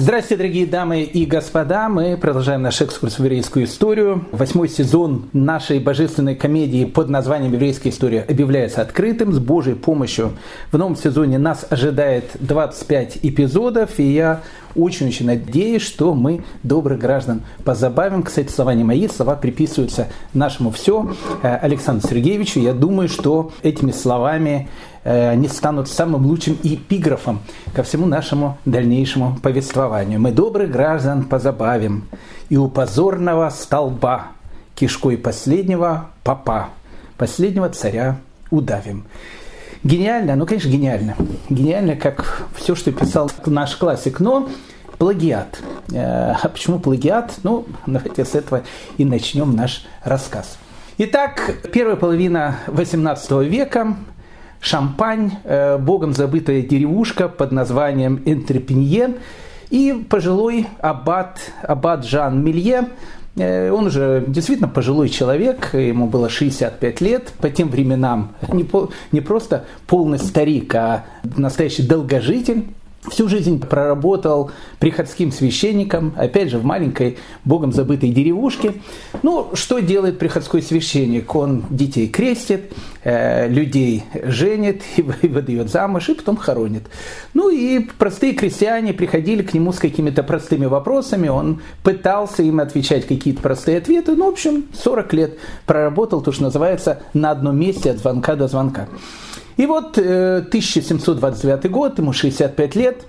[0.00, 1.90] Здравствуйте, дорогие дамы и господа.
[1.90, 4.24] Мы продолжаем наш экскурс в еврейскую историю.
[4.32, 9.30] Восьмой сезон нашей божественной комедии под названием «Еврейская история» объявляется открытым.
[9.30, 10.32] С Божьей помощью
[10.72, 13.98] в новом сезоне нас ожидает 25 эпизодов.
[13.98, 14.40] И я
[14.74, 18.22] очень-очень надеюсь, что мы, добрых граждан, позабавим.
[18.22, 22.60] Кстати, слова не мои, слова приписываются нашему все э, Александру Сергеевичу.
[22.60, 24.70] Я думаю, что этими словами
[25.04, 27.40] они станут самым лучшим эпиграфом
[27.74, 30.20] ко всему нашему дальнейшему повествованию.
[30.20, 32.04] Мы добрых граждан позабавим,
[32.48, 34.28] и у позорного столба
[34.74, 36.68] кишкой последнего папа,
[37.16, 38.16] последнего царя
[38.50, 39.04] удавим.
[39.82, 41.16] Гениально, ну, конечно, гениально.
[41.48, 44.48] Гениально, как все, что писал наш классик, но
[44.98, 45.60] плагиат.
[45.92, 47.38] Э, а почему плагиат?
[47.42, 48.62] Ну, давайте с этого
[48.98, 50.58] и начнем наш рассказ.
[50.98, 53.96] Итак, первая половина XVIII века
[54.60, 59.16] Шампань, э, богом забытая деревушка под названием Энтрепенье,
[59.70, 62.88] и пожилой аббат, аббат Жан Милье,
[63.36, 68.90] э, он уже действительно пожилой человек, ему было 65 лет, по тем временам не, по,
[69.12, 71.04] не просто полный старик, а
[71.36, 72.66] настоящий долгожитель,
[73.10, 78.74] Всю жизнь проработал приходским священником, опять же, в маленькой, богом забытой деревушке.
[79.24, 81.34] Ну, что делает приходской священник?
[81.34, 86.84] Он детей крестит, э, людей женит, и выдает замуж, и потом хоронит.
[87.34, 93.08] Ну, и простые крестьяне приходили к нему с какими-то простыми вопросами, он пытался им отвечать
[93.08, 94.14] какие-то простые ответы.
[94.14, 98.46] Ну, в общем, 40 лет проработал, то, что называется, на одном месте от звонка до
[98.46, 98.86] звонка.
[99.60, 103.04] И вот 1729 э, год, ему 65 лет,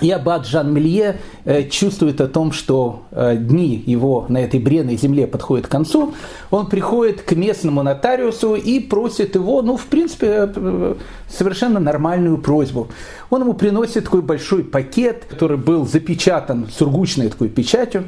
[0.00, 4.96] и аббат Жан Мелье э, чувствует о том, что э, дни его на этой бренной
[4.96, 6.14] земле подходят к концу.
[6.50, 10.94] Он приходит к местному нотариусу и просит его, ну, в принципе, э,
[11.28, 12.88] совершенно нормальную просьбу.
[13.28, 18.04] Он ему приносит такой большой пакет, который был запечатан сургучной такой печатью,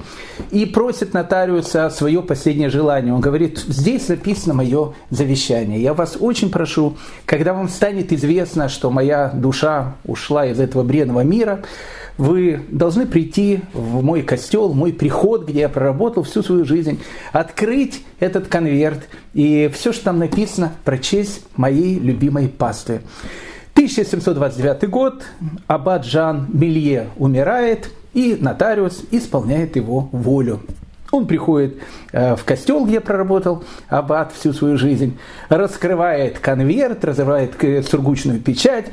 [0.50, 3.12] и просит нотариуса свое последнее желание.
[3.12, 5.82] Он говорит, здесь записано мое завещание.
[5.82, 11.20] Я вас очень прошу, когда вам станет известно, что моя душа ушла из этого бренного
[11.20, 11.62] мира,
[12.16, 17.00] вы должны прийти в мой костел, в мой приход, где я проработал всю свою жизнь,
[17.32, 23.02] открыть этот конверт и все, что там написано, прочесть моей любимой пастве.
[23.74, 25.24] 1729 год,
[25.66, 30.60] аббат Жан Милье умирает, и нотариус исполняет его волю.
[31.10, 31.78] Он приходит
[32.12, 35.18] э, в костел, где проработал аббат всю свою жизнь,
[35.48, 37.54] раскрывает конверт, разрывает
[37.88, 38.86] сургучную печать,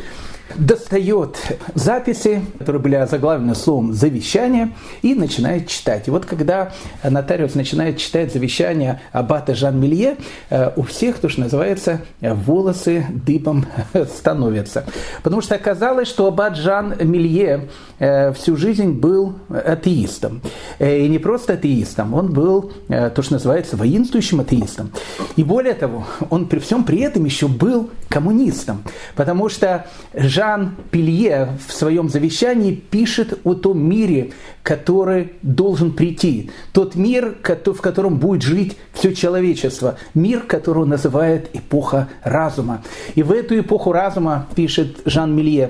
[0.57, 1.37] достает
[1.75, 6.07] записи, которые были озаглавлены словом «завещание», и начинает читать.
[6.07, 6.71] И вот когда
[7.03, 10.17] нотариус начинает читать завещание аббата Жан Милье,
[10.49, 13.65] э, у всех, то, что называется, волосы дыбом
[14.15, 14.85] становятся.
[15.23, 17.69] Потому что оказалось, что аббат Жан Милье
[17.99, 20.41] э, всю жизнь был атеистом.
[20.79, 24.91] Э, и не просто атеистом, он был, то, что называется, воинствующим атеистом.
[25.35, 28.83] И более того, он при всем при этом еще был коммунистом.
[29.15, 34.31] Потому что Жан Жан Пилье в своем завещании пишет о том мире,
[34.63, 36.49] который должен прийти.
[36.73, 39.99] Тот мир, в котором будет жить все человечество.
[40.15, 42.81] Мир, который называет эпоха разума.
[43.13, 45.69] И в эту эпоху разума, пишет Жан Милье,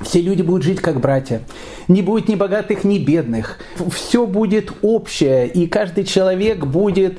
[0.00, 1.42] все люди будут жить как братья.
[1.86, 3.58] Не будет ни богатых, ни бедных.
[3.92, 7.18] Все будет общее, и каждый человек будет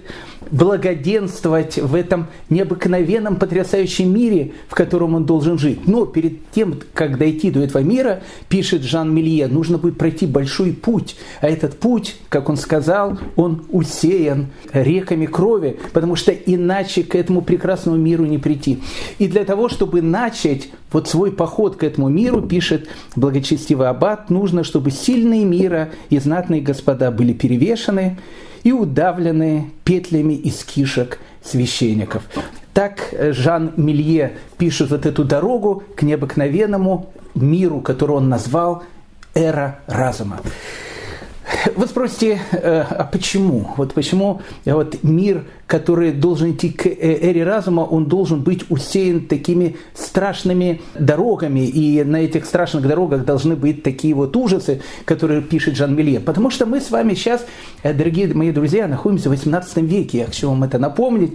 [0.52, 5.88] благоденствовать в этом необыкновенном, потрясающем мире, в котором он должен жить.
[5.88, 10.74] Но перед тем, как дойти до этого мира, пишет Жан Милье, нужно будет пройти большой
[10.74, 11.16] путь.
[11.42, 17.42] А этот путь, как он сказал, он усеян реками крови, потому что иначе к этому
[17.42, 18.80] прекрасному миру не прийти.
[19.20, 24.64] И для того, чтобы начать вот свой поход к этому миру, пишет благочестивый аббат, нужно,
[24.64, 28.18] чтобы сильные мира и знатные господа были перевешены,
[28.66, 32.24] и удавлены петлями из кишек священников.
[32.74, 38.84] Так Жан Милье пишет вот эту дорогу к необыкновенному миру, который он назвал
[39.36, 40.42] «эра разума».
[41.76, 43.74] Вы спросите, э, а почему?
[43.78, 49.22] Вот почему вот мир, который должен идти к э, эре разума, он должен быть усеян
[49.22, 55.76] такими страшными дорогами, и на этих страшных дорогах должны быть такие вот ужасы, которые пишет
[55.76, 56.20] Жан Мелье.
[56.20, 57.46] Потому что мы с вами сейчас,
[57.84, 61.34] э, дорогие мои друзья, находимся в 18 веке, я хочу вам это напомнить.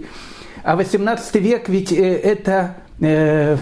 [0.63, 3.57] А 18 век ведь это Э,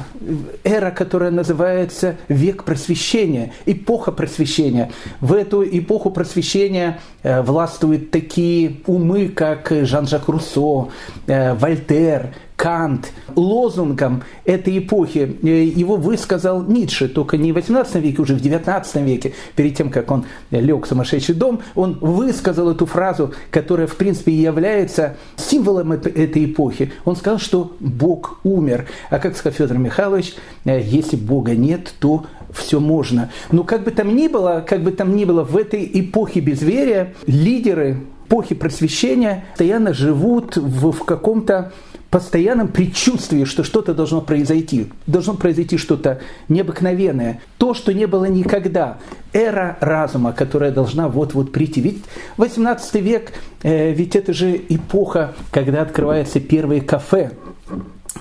[0.66, 4.92] эра, которая называется век просвещения, эпоха просвещения.
[5.22, 10.90] В эту эпоху просвещения э, властвуют такие умы, как Жан-Жак Руссо,
[11.26, 13.14] э, Вольтер, Кант.
[13.38, 18.96] Лозунгом этой эпохи э, его высказал Ницше, только не в 18 веке, уже в 19
[18.98, 23.96] веке, перед тем, как он лег в сумасшедший дом, он высказал эту фразу, которая, в
[23.96, 26.92] принципе, является символом этой эпохи.
[27.06, 28.88] Он сказал, что Бог умер.
[29.10, 30.36] А как сказал Федор Михайлович,
[30.66, 33.32] э, если Бога нет, то все можно.
[33.54, 37.14] Но как бы там ни было, как бы там ни было, в этой эпохе безверия
[37.26, 41.72] лидеры эпохи просвещения постоянно живут в, в каком-то
[42.10, 44.88] постоянном предчувствии, что что-то должно произойти.
[45.06, 47.42] Должно произойти что-то необыкновенное.
[47.58, 48.98] То, что не было никогда.
[49.32, 51.82] Эра разума, которая должна вот-вот прийти.
[51.82, 52.04] Ведь
[52.38, 53.32] 18 век,
[53.64, 57.32] э, ведь это же эпоха, когда открываются первые кафе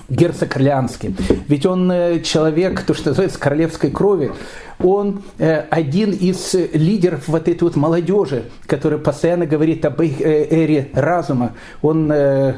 [0.07, 1.15] герцог Орлеанский.
[1.47, 4.31] Ведь он э, человек, то, что называется, королевской крови
[4.81, 10.89] он э, один из лидеров вот этой вот молодежи, которая постоянно говорит об э, эре
[10.93, 11.53] разума.
[11.81, 12.55] Он э,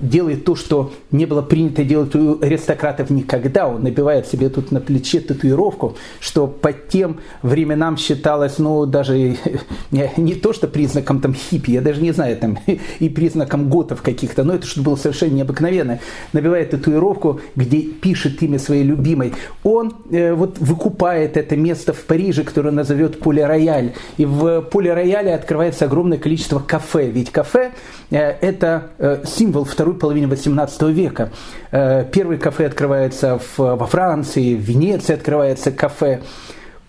[0.00, 3.66] делает то, что не было принято делать у аристократов никогда.
[3.66, 9.36] Он набивает себе тут на плече татуировку, что по тем временам считалось, ну, даже
[9.90, 12.58] не то, что признаком там хиппи, я даже не знаю, там,
[13.00, 16.00] и признаком готов каких-то, но это что было совершенно необыкновенное.
[16.32, 19.32] Набивает татуировку, где пишет имя своей любимой.
[19.64, 23.94] Он вот выкупает это место в Париже, которое назовет Поле Рояль.
[24.16, 27.10] И в Поле Рояле открывается огромное количество кафе.
[27.10, 27.72] Ведь кафе
[28.10, 31.30] э,– это э, символ второй половины XVIII века.
[31.72, 36.20] Э, первый кафе открывается во Франции, в Венеции открывается кафе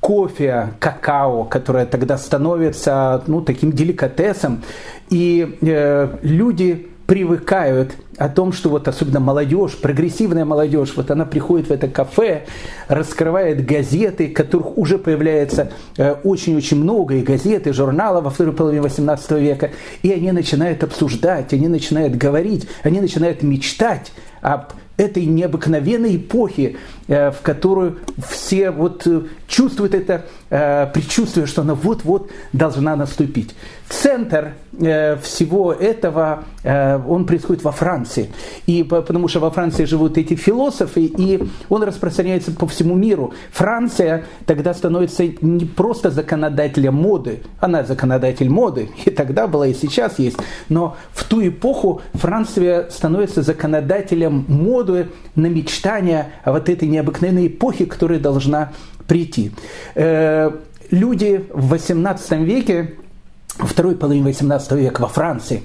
[0.02, 4.64] кофе, какао, которое тогда становится ну, таким деликатесом.
[5.10, 11.68] И э, люди привыкают о том, что вот особенно молодежь, прогрессивная молодежь, вот она приходит
[11.68, 12.46] в это кафе,
[12.88, 18.82] раскрывает газеты, которых уже появляется э, очень-очень много, и газеты, и журналы во второй половине
[18.82, 19.72] 18 века,
[20.04, 26.78] и они начинают обсуждать, они начинают говорить, они начинают мечтать об этой необыкновенной эпохи,
[27.10, 29.06] э, в которую все вот
[29.52, 30.26] э, чувствуют это
[30.94, 33.56] предчувствие, что она вот-вот должна наступить.
[33.90, 38.30] Центр всего этого, он происходит во Франции.
[38.66, 43.34] И потому что во Франции живут эти философы, и он распространяется по всему миру.
[43.52, 50.20] Франция тогда становится не просто законодателем моды, она законодатель моды, и тогда была, и сейчас
[50.20, 50.38] есть,
[50.70, 58.20] но в ту эпоху Франция становится законодателем моды на мечтания вот этой необыкновенной эпохе, которая
[58.20, 58.72] должна
[59.08, 59.52] прийти.
[60.92, 62.96] Люди в 18 веке,
[63.48, 65.64] второй половине 18 века во Франции,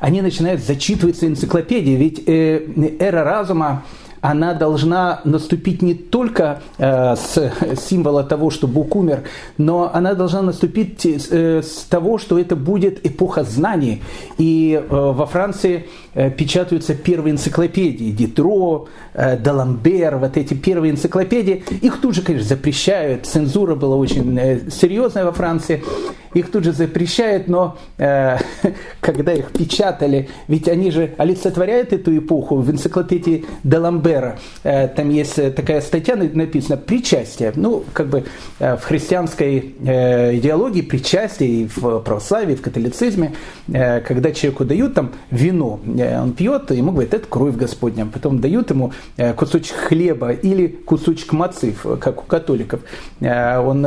[0.00, 3.84] они начинают зачитываться энциклопедии, ведь э, эра разума
[4.24, 9.24] она должна наступить не только э, с символа того, что Бог умер,
[9.58, 14.02] но она должна наступить э, с того, что это будет эпоха знаний.
[14.38, 21.62] И э, во Франции э, печатаются первые энциклопедии, Дитро, э, Даламбер, вот эти первые энциклопедии.
[21.82, 23.26] Их тут же, конечно, запрещают.
[23.26, 25.84] Цензура была очень э, серьезная во Франции.
[26.32, 28.38] Их тут же запрещают, но э,
[29.00, 34.38] когда их печатали, ведь они же олицетворяют эту эпоху в энциклопедии Даламбер Вольтера.
[34.62, 37.52] Э, там есть э, такая статья написана «Причастие».
[37.56, 38.24] Ну, как бы
[38.58, 43.32] э, в христианской идеологии причастие и в православии, в католицизме,
[43.66, 48.06] когда человеку дают там вино, он пьет, ему говорят, это кровь Господня.
[48.06, 48.92] Потом дают ему
[49.36, 52.80] кусочек хлеба или кусочек мацы, как у католиков.
[53.20, 53.86] Он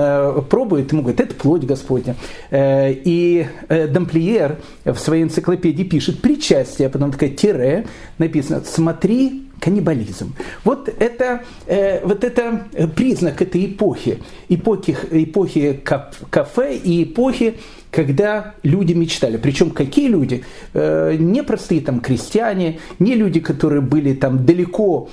[0.50, 2.16] пробует, ему говорят, это плоть Господня.
[2.52, 7.86] И Дамплиер в своей энциклопедии пишет «причастие», а потом такая тире,
[8.18, 10.34] написано «смотри каннибализм.
[10.64, 15.82] Вот это, э, вот это признак этой эпохи, эпохи, эпохи
[16.30, 17.56] кафе и эпохи,
[17.92, 19.38] когда люди мечтали.
[19.38, 20.44] Причем какие люди?
[20.74, 25.10] Э, не простые там крестьяне, не люди, которые были там далеко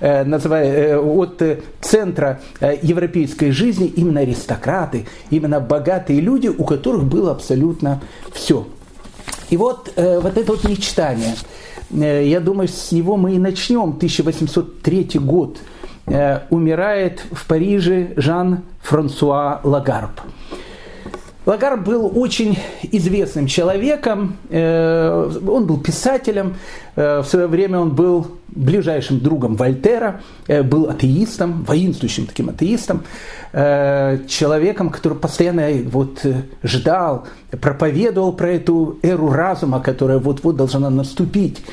[0.00, 1.42] э, называя, э, от
[1.80, 8.02] центра э, европейской жизни, именно аристократы, именно богатые люди, у которых было абсолютно
[8.32, 8.66] все.
[9.50, 11.63] И вот, э, вот это вот мечтание– Э,
[12.02, 13.90] я думаю, с него мы и начнем.
[13.90, 15.58] 1803 год.
[16.06, 20.20] Э, умирает в Париже Жан-Франсуа Лагарб.
[21.46, 22.58] Лагарб был очень
[22.90, 26.56] известным человеком, э, он был писателем,
[26.96, 33.02] в свое время он был ближайшим другом Вольтера, был атеистом, воинствующим таким атеистом,
[33.52, 36.24] человеком, который постоянно вот
[36.62, 37.26] ждал,
[37.60, 41.64] проповедовал про эту эру разума, которая вот-вот должна наступить.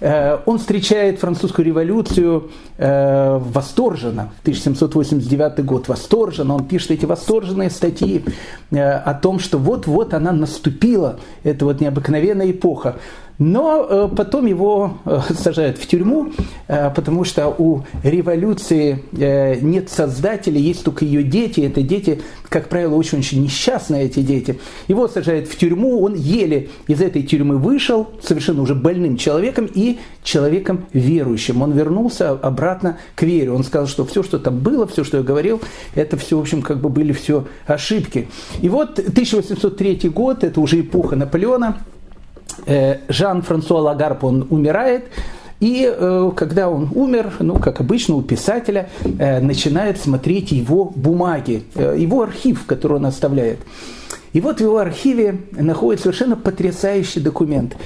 [0.00, 8.24] Э, он встречает французскую революцию э, восторженно, 1789 год восторженно, он пишет эти восторженные статьи
[8.70, 12.96] э, о том, что вот-вот она наступила, это вот необыкновенная эпоха.
[13.38, 16.32] Но э, потом его э, сажают в тюрьму,
[16.66, 21.60] э, потому что у революции нет создателей, есть только ее дети.
[21.60, 24.58] Это дети, как правило, очень-очень несчастные эти дети.
[24.88, 29.98] Его сажают в тюрьму, он еле из этой тюрьмы вышел, совершенно уже больным человеком и
[30.22, 31.62] человеком верующим.
[31.62, 33.52] Он вернулся обратно к вере.
[33.52, 35.60] Он сказал, что все, что там было, все, что я говорил,
[35.94, 38.28] это все, в общем, как бы были все ошибки.
[38.60, 41.78] И вот 1803 год, это уже эпоха Наполеона,
[43.08, 45.04] Жан-Франсуа Лагарп, он умирает,
[45.60, 48.88] и э, когда он умер, ну, как обычно у писателя,
[49.18, 53.58] э, начинает смотреть его бумаги, э, его архив, который он оставляет.
[54.32, 57.76] И вот в его архиве находится совершенно потрясающий документ.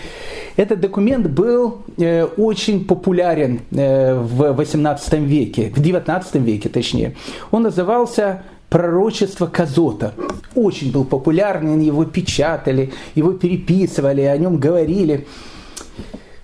[0.57, 7.15] Этот документ был э, очень популярен э, в XVIII веке, в XIX веке точнее.
[7.51, 10.15] Он назывался пророчество Казота.
[10.55, 15.27] Очень был популярный, его печатали, его переписывали, о нем говорили.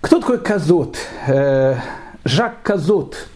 [0.02, 0.99] Кто такой Казот?
[1.26, 1.76] Э,
[2.25, 3.28] Жак Казот.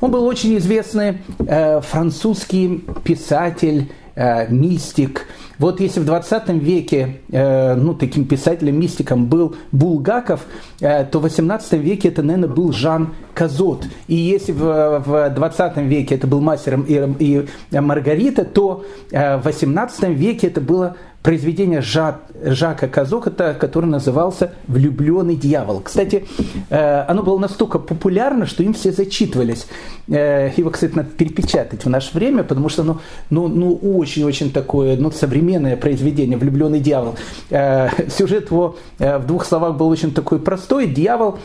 [0.00, 5.26] Он был очень известный э, французский писатель, э, мистик.
[5.58, 10.46] Вот если в 20 веке э, ну, таким писателем-мистиком был Булгаков,
[10.80, 13.86] э, то в 18 веке это, наверное, был Жан Казот.
[14.08, 20.48] И если в, в 20 веке это был мастер и, Маргарита, то в 18 веке
[20.48, 25.80] это было произведение Жак, Жака Казокота, который назывался «Влюбленный дьявол».
[25.80, 26.26] Кстати,
[26.68, 29.66] э, оно было настолько популярно, что им все зачитывались.
[30.06, 33.00] Э, его, кстати, надо перепечатать в наше время, потому что оно
[33.30, 37.14] ну, ну, очень-очень такое ну, современное произведение «Влюбленный дьявол».
[37.48, 40.86] Э, сюжет его в двух словах был очень такой простой.
[40.86, 41.38] Дьявол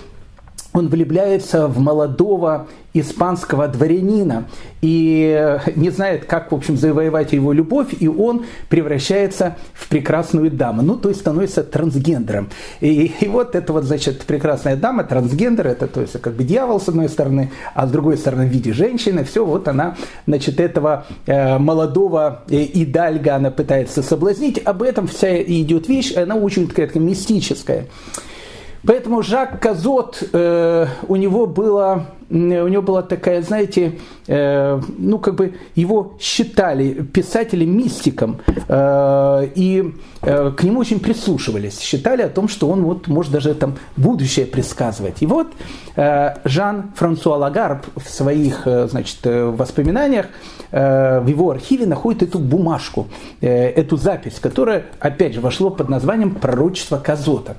[0.80, 4.46] он влюбляется в молодого испанского дворянина
[4.82, 10.82] и не знает, как, в общем, завоевать его любовь, и он превращается в прекрасную даму,
[10.82, 12.50] ну, то есть становится трансгендером.
[12.80, 16.80] И, и вот эта вот, значит, прекрасная дама, трансгендер, это, то есть, как бы дьявол,
[16.80, 19.96] с одной стороны, а с другой стороны, в виде женщины, все, вот она,
[20.26, 26.36] значит, этого э, молодого э, идальга она пытается соблазнить, об этом вся идет вещь, она
[26.36, 27.86] очень такая мистическая.
[28.86, 35.36] Поэтому Жак Казот, э, у него было у него была такая, знаете, э, ну как
[35.36, 42.70] бы его считали писателем-мистиком, э, и э, к нему очень прислушивались, считали о том, что
[42.70, 45.22] он вот может даже там будущее предсказывать.
[45.22, 45.48] И вот
[45.96, 50.28] э, Жан-Франсуа Лагарб в своих, э, значит, э, воспоминаниях,
[50.72, 53.08] э, в его архиве находит эту бумажку,
[53.42, 57.56] э, эту запись, которая, опять же, вошло под названием «Пророчество Казота».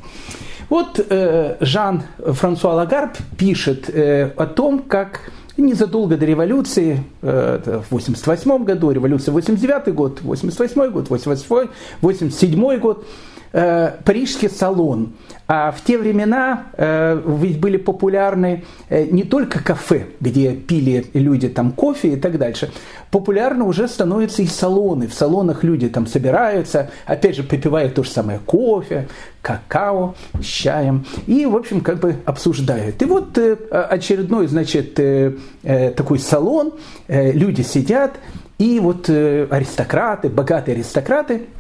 [0.70, 8.64] Вот э, Жан-Франсуа Лагарб пишет э, о том, как незадолго до революции, э, в 88
[8.64, 13.04] году, революция 89 год, 88 год, 88 87 год,
[13.52, 15.12] э, парижский салон.
[15.52, 21.48] А в те времена э, ведь были популярны э, не только кафе, где пили люди
[21.48, 22.70] там кофе и так дальше.
[23.10, 25.08] Популярны уже становятся и салоны.
[25.08, 29.08] В салонах люди там собираются, опять же, попивают то же самое кофе,
[29.42, 31.04] какао с чаем.
[31.26, 33.02] И, в общем, как бы обсуждают.
[33.02, 35.32] И вот э, очередной, значит, э,
[35.64, 36.74] э, такой салон,
[37.08, 38.12] э, люди сидят,
[38.58, 41.46] и вот э, аристократы, богатые аристократы–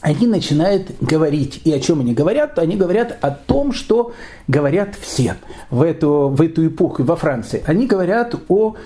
[0.00, 1.60] они начинают говорить.
[1.64, 2.58] И о чем они говорят?
[2.58, 4.12] Они говорят о том, что
[4.48, 5.36] говорят все
[5.70, 7.62] в эту, в эту эпоху во Франции.
[7.66, 8.76] Они говорят о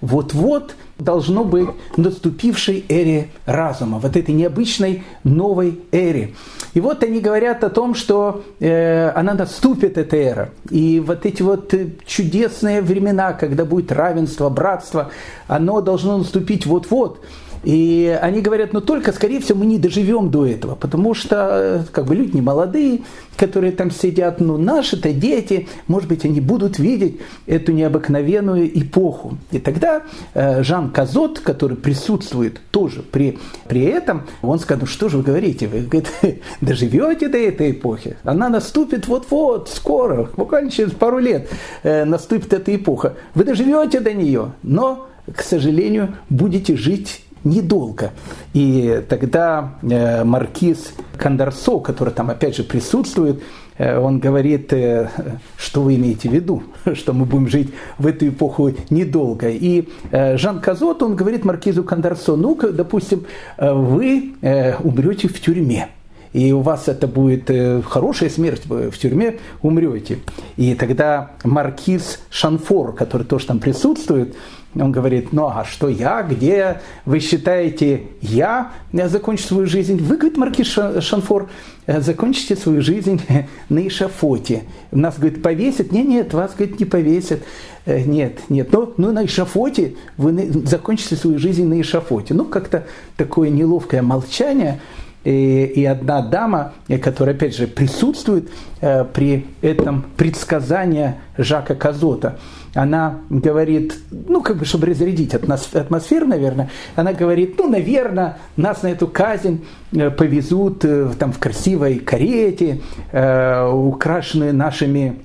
[0.00, 6.34] вот-вот должно быть наступившей эре разума, вот этой необычной новой эре.
[6.74, 10.50] И вот они говорят о том, что э, она наступит, эта эра.
[10.70, 11.74] И вот эти вот
[12.06, 15.10] чудесные времена, когда будет равенство, братство,
[15.48, 17.20] оно должно наступить вот-вот.
[17.64, 22.04] И они говорят, ну только, скорее всего, мы не доживем до этого, потому что как
[22.04, 23.00] бы люди не молодые,
[23.36, 29.38] которые там сидят, ну наши-то дети, может быть, они будут видеть эту необыкновенную эпоху.
[29.50, 30.02] И тогда
[30.34, 35.22] э, Жан Казот, который присутствует тоже при, при этом, он сказал, ну что же вы
[35.22, 36.08] говорите, вы говорит,
[36.60, 38.16] доживете до этой эпохи?
[38.24, 41.48] Она наступит вот-вот, скоро, буквально через пару лет
[41.82, 43.14] э, наступит эта эпоха.
[43.34, 48.12] Вы доживете до нее, но к сожалению, будете жить недолго.
[48.52, 53.42] И тогда э, маркиз Кандарсо, который там опять же присутствует,
[53.78, 55.10] э, он говорит, э,
[55.56, 56.62] что вы имеете в виду,
[56.94, 59.48] что мы будем жить в эту эпоху недолго.
[59.50, 63.26] И Жан Казот, он говорит маркизу Кандарсо, ну, допустим,
[63.58, 64.34] вы
[64.82, 65.88] умрете в тюрьме
[66.32, 67.48] и у вас это будет
[67.86, 70.18] хорошая смерть, вы в тюрьме умрете.
[70.56, 74.34] И тогда маркиз Шанфор, который тоже там присутствует,
[74.74, 80.02] Он говорит, ну а что я, где вы считаете я закончу свою жизнь?
[80.02, 81.48] Вы, говорит Маркиз Шанфор,
[81.86, 83.20] закончите свою жизнь
[83.68, 84.64] на эшафоте.
[84.90, 85.92] Нас, говорит, повесят?
[85.92, 87.42] Нет, нет, вас, говорит, не повесят.
[87.86, 92.34] Э, нет, нет, но, ну на эшафоте вы закончите свою жизнь на эшафоте.
[92.34, 94.80] Ну, как-то такое неловкое молчание–
[95.24, 98.50] и, и одна дама, э, которая, опять же, присутствует
[98.80, 102.38] э, при этом предсказании Жака Казота,
[102.74, 108.88] она говорит, ну, как бы, чтобы разрядить атмосферу, наверное, она говорит, ну, наверное, нас на
[108.88, 112.80] эту казнь э, повезут э, там в красивой карете,
[113.12, 115.16] э, украшенные нашими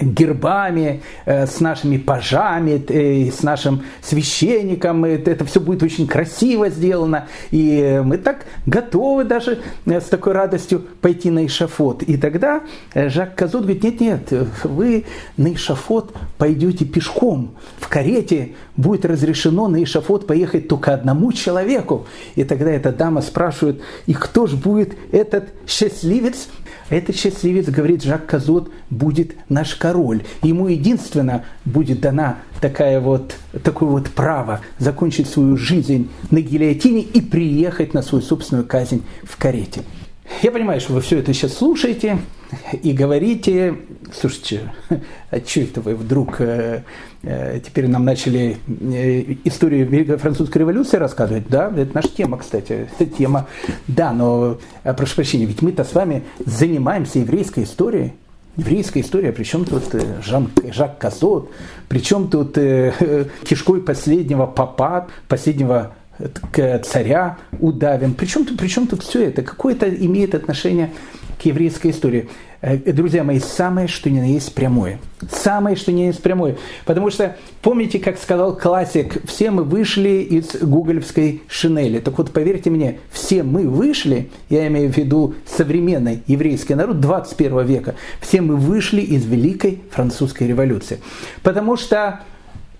[0.00, 5.04] гербами, э, с нашими пажами, э, с нашим священником.
[5.04, 7.26] Это все будет очень красиво сделано.
[7.50, 12.02] И мы так готовы даже э, с такой радостью пойти на эшафот.
[12.02, 12.62] И тогда
[12.94, 14.32] Жак Казут говорит, нет, нет,
[14.64, 15.04] вы
[15.36, 17.54] на эшафот пойдете пешком.
[17.78, 22.06] В карете будет разрешено на эшафот поехать только одному человеку.
[22.34, 26.48] И тогда эта дама спрашивает, и кто же будет этот счастливец,
[26.92, 30.24] этот счастливец, говорит Жак Казот, будет наш король.
[30.42, 37.20] Ему единственно будет дана такая вот, такое вот право закончить свою жизнь на гильотине и
[37.20, 39.82] приехать на свою собственную казнь в карете.
[40.40, 42.18] Я понимаю, что вы все это сейчас слушаете
[42.82, 43.76] и говорите,
[44.12, 44.72] слушайте,
[45.30, 46.82] а что это вы вдруг э,
[47.22, 51.48] э, теперь нам начали э, историю Великой Французской революции рассказывать?
[51.48, 53.46] Да, это наша тема, кстати, тема.
[53.86, 58.12] Да, но, э, прошу прощения, ведь мы-то с вами занимаемся еврейской историей.
[58.56, 59.84] Еврейская история, причем тут
[60.22, 61.50] Жан, Жак Казот,
[61.88, 65.94] причем тут э, кишкой последнего папа, последнего
[66.84, 68.14] царя удавим.
[68.14, 69.42] Причем, причем тут все это?
[69.42, 70.90] Какое это имеет отношение
[71.40, 72.28] к еврейской истории?
[72.62, 75.00] Э, друзья мои, самое, что ни на есть прямое.
[75.28, 76.56] Самое, что ни на есть прямое.
[76.84, 81.98] Потому что, помните, как сказал классик, все мы вышли из гуглевской шинели.
[81.98, 87.66] Так вот, поверьте мне, все мы вышли, я имею в виду современный еврейский народ 21
[87.66, 91.00] века, все мы вышли из Великой Французской революции.
[91.42, 92.20] Потому что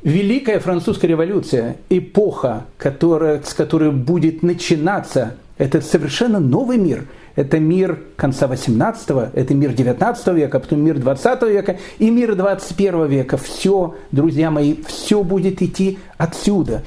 [0.03, 7.07] Великая французская революция, эпоха, которая, с которой будет начинаться этот совершенно новый мир.
[7.37, 13.07] Это мир конца 18 это мир 19 века, потом мир 20 века и мир 21
[13.07, 13.37] века.
[13.37, 16.83] Все, друзья мои, все будет идти отсюда.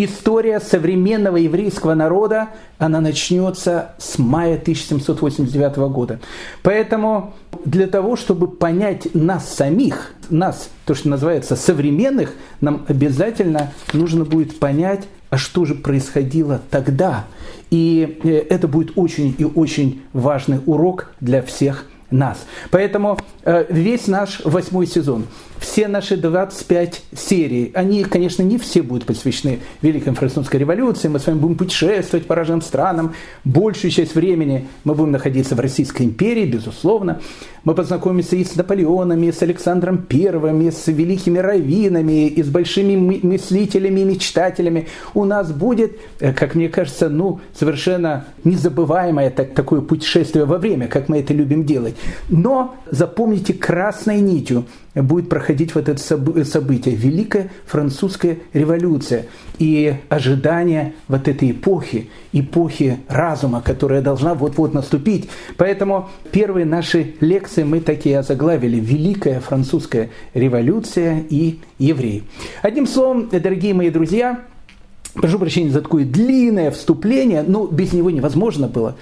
[0.00, 6.20] История современного еврейского народа, она начнется с мая 1789 года.
[6.62, 7.34] Поэтому
[7.64, 14.60] для того, чтобы понять нас самих, нас, то, что называется современных, нам обязательно нужно будет
[14.60, 17.24] понять, а что же происходило тогда.
[17.70, 22.46] И э, это будет очень и очень важный урок для всех нас.
[22.70, 25.26] Поэтому э, весь наш восьмой сезон,
[25.60, 31.08] все наши 25 серий, они, конечно, не все будут посвящены Великой Французской революции.
[31.08, 33.14] Мы с вами будем путешествовать по разным странам.
[33.44, 37.20] Большую часть времени мы будем находиться в Российской империи, безусловно.
[37.64, 42.48] Мы познакомимся и с Наполеоном, и с Александром Первым, и с великими раввинами, и с
[42.48, 44.88] большими мыслителями и мечтателями.
[45.14, 50.88] У нас будет, э, как мне кажется, ну, совершенно незабываемое так, такое путешествие во время,
[50.88, 51.94] как мы это любим делать.
[52.28, 54.64] Но запомните, красной нитью
[55.02, 56.00] будет проходить вот это
[56.44, 59.26] событие, Великая Французская революция
[59.58, 65.28] и ожидание вот этой эпохи, эпохи разума, которая должна вот-вот наступить.
[65.56, 72.24] Поэтому первые наши лекции мы такие озаглавили «Великая Французская революция и евреи».
[72.62, 74.40] Одним словом, дорогие мои друзья,
[75.14, 78.96] прошу прощения за такое длинное вступление, но без него невозможно было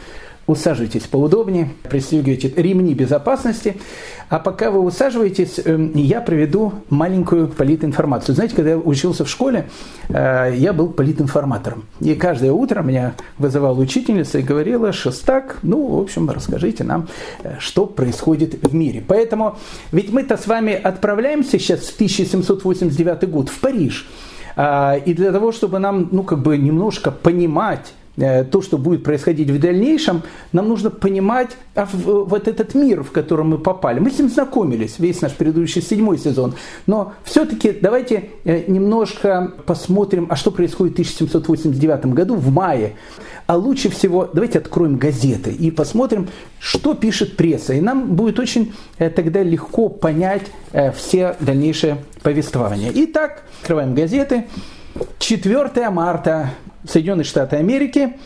[0.47, 3.77] усаживайтесь поудобнее, пристегивайте ремни безопасности.
[4.29, 8.35] А пока вы усаживаетесь, эм, я проведу маленькую политинформацию.
[8.35, 9.69] Знаете, когда я учился в школе,
[10.09, 11.85] э, я был политинформатором.
[12.01, 17.09] И каждое утро меня вызывала учительница и говорила, Шестак, ну, в общем, расскажите нам,
[17.43, 19.03] э, что происходит в мире.
[19.07, 19.59] Поэтому,
[19.93, 24.09] ведь мы-то с вами отправляемся сейчас в 1789 год в Париж.
[24.57, 29.51] А, и для того, чтобы нам, ну, как бы немножко понимать, то, что будет происходить
[29.51, 34.01] в дальнейшем, нам нужно понимать а вот этот мир, в котором мы попали.
[34.01, 36.55] Мы с ним знакомились, весь наш предыдущий седьмой сезон.
[36.87, 42.95] Но все-таки давайте э, немножко посмотрим, а что происходит в 1789 году в мае.
[43.47, 47.75] А лучше всего давайте откроем газеты и посмотрим, что пишет пресса.
[47.75, 50.43] И нам будет очень э, тогда легко понять
[50.95, 52.91] все дальнейшие повествования.
[52.95, 54.45] Итак, открываем газеты.
[55.19, 56.51] 4 марта
[56.87, 58.17] Соединенные Штаты Америки,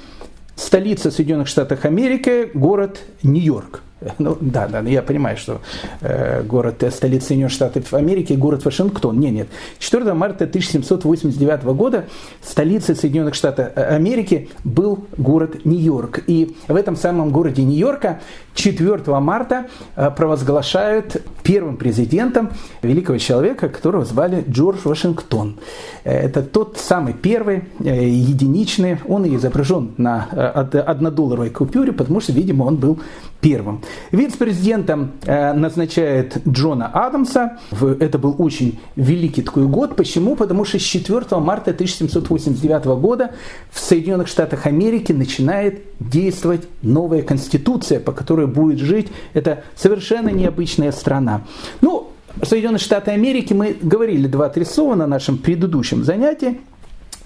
[0.55, 3.83] столица Соединенных Штатов Америки, город Нью-Йорк.
[4.19, 5.61] Ну, да, да, я понимаю, что
[6.01, 9.21] э, город э, столица Соединенных Штатов Америки, город Вашингтон.
[9.21, 9.49] Нет, нет.
[9.79, 12.07] 4 марта 1789 года
[12.43, 16.21] столицей Соединенных Штатов э, Америки был город Нью-Йорк.
[16.27, 18.21] И в этом самом городе Нью-Йорка
[18.55, 22.51] 4 марта э, провозглашают первым президентом
[22.83, 25.59] великого человека, которого звали Джордж Вашингтон.
[26.05, 32.77] Это тот самый первый, единичный, он и изображен на однодолларовой купюре, потому что, видимо, он
[32.77, 32.99] был
[33.41, 33.83] первым.
[34.13, 37.59] Вице-президентом э, назначает Джона Адамса.
[38.01, 39.97] Это был очень великий такой год.
[39.97, 40.37] Почему?
[40.37, 43.33] Потому что с 4 марта 1789 года
[43.71, 50.93] в Соединенных Штатах Америки начинает действовать новая конституция, по которой будет жить эта совершенно необычная
[50.93, 51.43] страна.
[51.81, 52.09] Ну,
[52.43, 56.61] Соединенные Штаты Америки мы говорили два-три слова на нашем предыдущем занятии.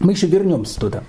[0.00, 1.04] Мы еще вернемся туда.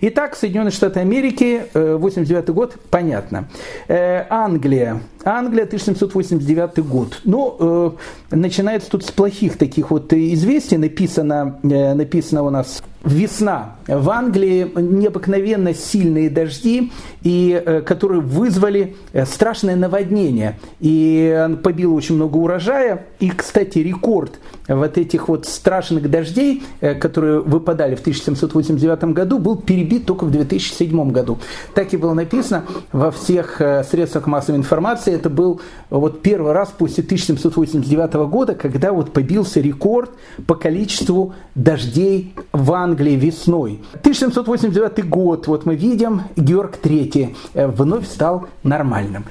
[0.00, 3.48] Итак, Соединенные Штаты Америки, 89 э, год, понятно.
[3.88, 5.02] Э, Англия,
[5.36, 7.20] Англия, 1789 год.
[7.24, 7.90] Ну, э,
[8.36, 10.76] начинается тут с плохих таких вот известий.
[10.76, 13.76] Написано, написано у нас весна.
[13.86, 20.58] В Англии необыкновенно сильные дожди, и, которые вызвали страшное наводнение.
[20.80, 23.06] И побило очень много урожая.
[23.20, 30.04] И, кстати, рекорд вот этих вот страшных дождей, которые выпадали в 1789 году, был перебит
[30.04, 31.38] только в 2007 году.
[31.74, 35.17] Так и было написано во всех э, средствах массовой информации.
[35.18, 40.10] Это был вот первый раз после 1789 года, когда вот побился рекорд
[40.46, 43.80] по количеству дождей в Англии весной.
[43.94, 49.24] 1789 год, вот мы видим, Георг III э, вновь стал нормальным.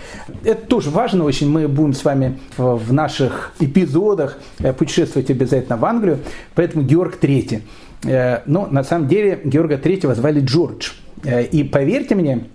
[0.43, 5.85] Это тоже важно очень, мы будем с вами в наших эпизодах э, путешествовать обязательно в
[5.85, 6.19] Англию,
[6.53, 7.61] поэтому Георг III.
[8.03, 10.91] Э, но на самом деле Георга Третьего звали Джордж.
[11.51, 12.45] И поверьте мне,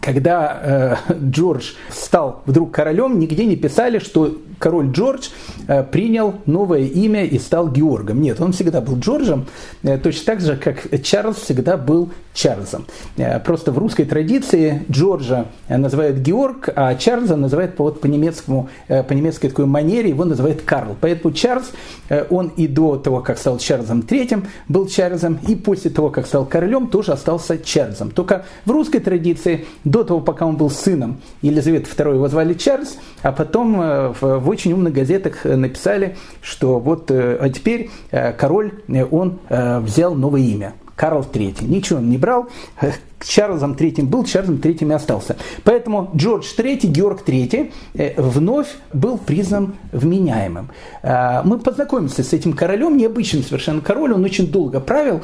[0.00, 5.28] когда э, Джордж стал вдруг королем, нигде не писали, что король Джордж
[5.68, 8.20] э, принял новое имя и стал Георгом.
[8.20, 9.46] Нет, он всегда был Джорджем,
[9.82, 12.86] э, точно так же, как Чарльз всегда был Чарльзом.
[13.16, 19.12] Э, просто в русской традиции Джорджа называют Георг, а Чарльза называют вот, по, немецкому, по
[19.12, 20.96] немецкой такой манере, его называют Карл.
[21.00, 21.72] Поэтому Чарльз,
[22.30, 26.44] он и до того, как стал Чарльзом третьим, был Чарльзом, и после того, как стал
[26.44, 28.10] королем, тоже остался Чарльзом.
[28.10, 32.96] Только в русской традиции, до того, пока он был сыном Елизаветы II, его звали Чарльз,
[33.22, 38.32] а потом в в очень умных газетах э, написали, что вот э, а теперь э,
[38.32, 38.72] король,
[39.10, 40.74] он взял новое имя.
[40.94, 41.66] Карл III.
[41.66, 42.48] Ничего он не брал.
[43.20, 45.36] Чарльзом III был, Чарльзом III и остался.
[45.64, 47.70] Поэтому Джордж III, Георг III
[48.16, 50.70] вновь был признан вменяемым.
[51.02, 55.22] Мы познакомимся с этим королем, необычный совершенно король, он очень долго правил.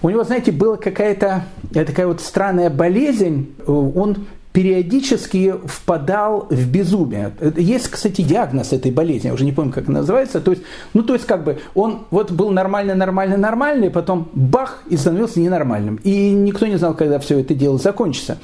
[0.00, 3.54] У него, знаете, была какая-то такая вот странная болезнь.
[3.66, 7.32] Он периодически впадал в безумие.
[7.56, 10.40] Есть, кстати, диагноз этой болезни, я уже не помню, как она называется.
[10.40, 10.62] То есть,
[10.94, 15.40] ну, то есть, как бы, он вот был нормальный, нормальный, нормальный, потом бах, и становился
[15.40, 15.96] ненормальным.
[16.02, 18.38] И никто не знал, когда все это дело закончится.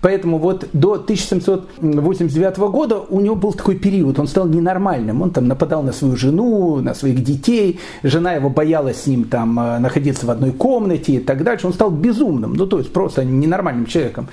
[0.00, 5.20] Поэтому вот до 1789 года у него был такой период, он стал ненормальным.
[5.20, 9.60] Он там нападал на свою жену, на своих детей, жена его боялась с ним там
[9.60, 11.66] э, находиться в одной комнате и так дальше.
[11.66, 14.28] Он стал безумным, ну то есть просто ненормальным человеком.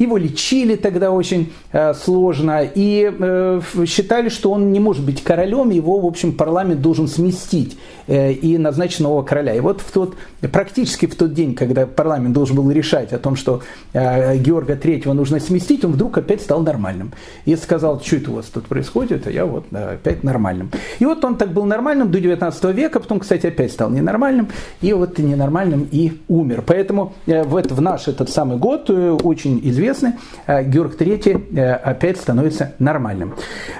[0.00, 5.68] Его лечили тогда очень э, сложно и э, считали, что он не может быть королем,
[5.68, 9.54] его, в общем, парламент должен сместить э, и назначить нового короля.
[9.54, 10.14] И вот в тот,
[10.52, 13.60] практически в тот день, когда парламент должен был решать о том, что
[13.92, 17.12] э, Георга Третьего нужно сместить, он вдруг опять стал нормальным.
[17.44, 20.70] И сказал, что это у вас тут происходит, а я вот да, опять нормальным.
[20.98, 24.48] И вот он так был нормальным до 19 века, потом, кстати, опять стал ненормальным,
[24.80, 26.64] и вот ненормальным и умер.
[26.66, 31.56] Поэтому э, в, в наш этот самый год э, очень известный известны, э, Георг III
[31.56, 33.34] э, опять становится нормальным.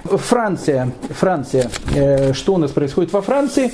[0.04, 3.72] Франция, Франция, э, что у нас происходит во Франции?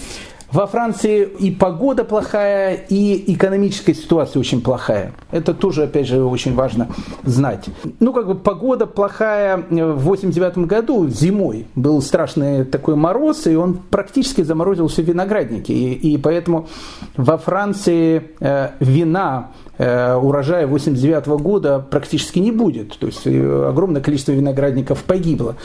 [0.52, 5.12] Во Франции и погода плохая, и экономическая ситуация очень плохая.
[5.32, 6.88] Это тоже, опять же, очень важно
[7.24, 7.64] знать.
[7.98, 13.74] Ну, как бы погода плохая в 89 году, зимой, был страшный такой мороз, и он
[13.74, 15.72] практически заморозил все виноградники.
[15.72, 16.68] И, и поэтому
[17.16, 22.98] во Франции э, вина урожая 89 года практически не будет.
[22.98, 25.56] То есть э, огромное количество виноградников погибло.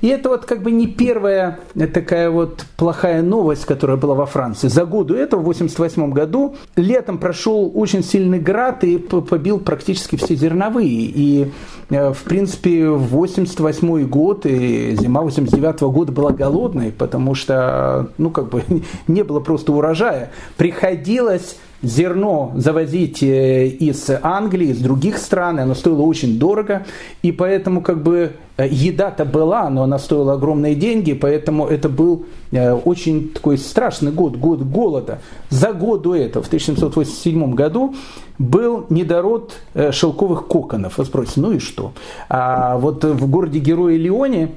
[0.00, 1.58] И это вот как бы не первая
[1.94, 4.68] такая вот плохая новость, которая была во Франции.
[4.68, 10.16] За год до этого, в 88 году, летом прошел очень сильный град и побил практически
[10.16, 10.88] все зерновые.
[10.88, 11.50] И,
[11.88, 18.50] э, в принципе, 88 год и зима 89 года была голодной, потому что, ну, как
[18.50, 18.62] бы
[19.08, 20.32] не было просто урожая.
[20.58, 26.84] Приходилось зерно завозить э, из Англии, из других стран, оно стоило очень дорого,
[27.22, 32.26] и поэтому как бы э, еда-то была, но она стоила огромные деньги, поэтому это был
[32.50, 35.20] э, очень такой страшный год, год голода.
[35.50, 37.94] За год до этого, в 1787 году,
[38.38, 39.54] был недород
[39.92, 40.98] шелковых коконов.
[40.98, 41.92] Вы спросите, ну и что?
[42.28, 44.50] А вот в городе Герои Леоне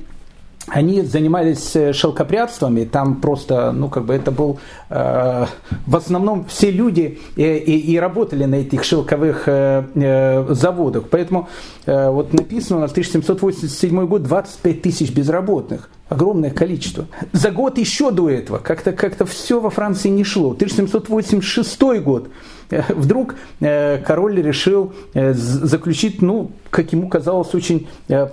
[0.67, 5.45] они занимались э, шелкопрядством, и там просто, ну, как бы это был, э,
[5.85, 11.05] в основном все люди и, э, и, и работали на этих шелковых э, э, заводах.
[11.09, 11.47] Поэтому
[11.85, 15.89] э, вот написано у нас 1787 год 25 тысяч безработных.
[16.09, 17.05] Огромное количество.
[17.33, 20.51] За год еще до этого как-то как все во Франции не шло.
[20.51, 22.29] 1786 год
[22.69, 27.87] вдруг король решил заключить, ну, как ему казалось, очень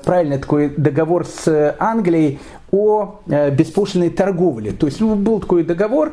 [0.05, 2.41] правильный такой договор с Англией
[2.75, 4.73] о э, беспошлиной торговле.
[4.73, 6.13] То есть ну, был такой договор,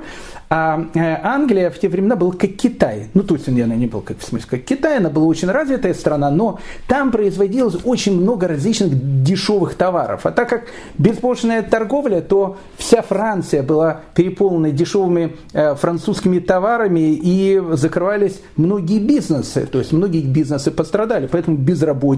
[0.50, 3.08] а э, Англия в те времена была как Китай.
[3.16, 5.94] Ну, то есть она не была как, в смысле как Китай, она была очень развитая
[5.96, 10.26] страна, но там производилось очень много различных дешевых товаров.
[10.26, 10.64] А так как
[11.00, 19.66] беспошлиная торговля, то вся Франция была переполнена дешевыми э, французскими товарами и закрывались многие бизнесы.
[19.66, 21.26] То есть многие бизнесы пострадали.
[21.26, 22.11] Поэтому безработица,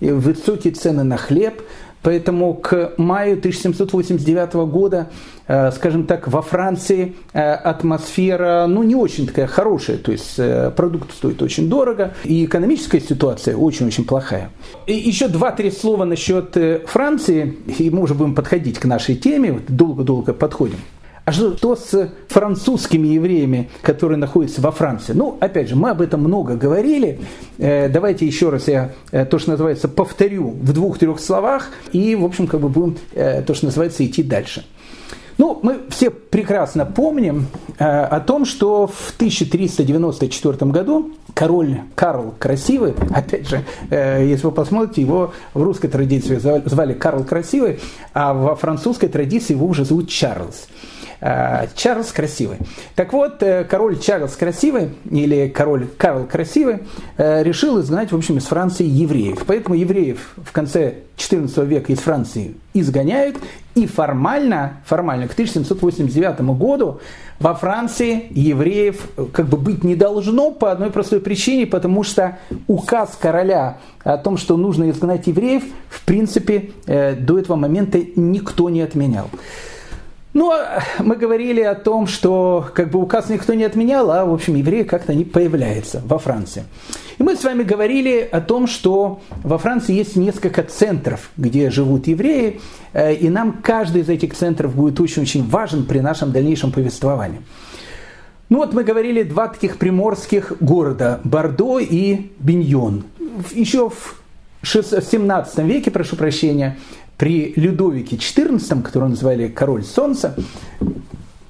[0.00, 1.62] высокие цены на хлеб,
[2.02, 5.08] Поэтому к маю 1789 года,
[5.46, 9.98] э, скажем так, во Франции э, атмосфера ну, не очень такая хорошая.
[9.98, 14.50] То есть э, продукт стоит очень дорого, и экономическая ситуация очень-очень плохая.
[14.86, 20.32] И еще два-три слова насчет Франции, и мы уже будем подходить к нашей теме, долго-долго
[20.32, 20.78] подходим.
[21.24, 25.12] А что с французскими евреями, которые находятся во Франции?
[25.12, 27.20] Ну, опять же, мы об этом много говорили.
[27.58, 31.68] Э, давайте еще раз я э, то, что называется, повторю в двух-трех словах.
[31.92, 34.64] И, в общем, как бы будем э, то, что называется, идти дальше.
[35.38, 37.46] Ну, мы все прекрасно помним
[37.78, 45.32] о том, что в 1394 году король Карл Красивый, опять же, если вы посмотрите, его
[45.54, 47.80] в русской традиции звали Карл Красивый,
[48.12, 50.68] а во французской традиции его уже зовут Чарльз.
[51.24, 52.58] Э, Чарльз Красивый.
[52.96, 56.80] Так вот, э, король Чарльз Красивый, или король Карл Красивый,
[57.16, 59.44] э, решил изгнать, в общем, из Франции евреев.
[59.46, 63.36] Поэтому евреев в конце XIV века из Франции изгоняют,
[63.76, 67.00] и формально, формально к 1789 году
[67.38, 73.16] во Франции евреев как бы быть не должно по одной простой причине, потому что указ
[73.18, 79.30] короля о том, что нужно изгнать евреев, в принципе, до этого момента никто не отменял.
[80.34, 84.32] Ну, а мы говорили о том, что как бы указ никто не отменял, а, в
[84.32, 86.64] общем, евреи как-то не появляются во Франции.
[87.18, 92.06] И мы с вами говорили о том, что во Франции есть несколько центров, где живут
[92.06, 92.60] евреи,
[92.94, 97.42] э, и нам каждый из этих центров будет очень-очень важен при нашем дальнейшем повествовании.
[98.48, 103.04] Ну вот мы говорили два таких приморских города, Бордо и Биньон.
[103.52, 104.22] Еще в
[104.62, 106.78] 17 веке, прошу прощения,
[107.22, 110.34] при Людовике XIV, которого называли король солнца,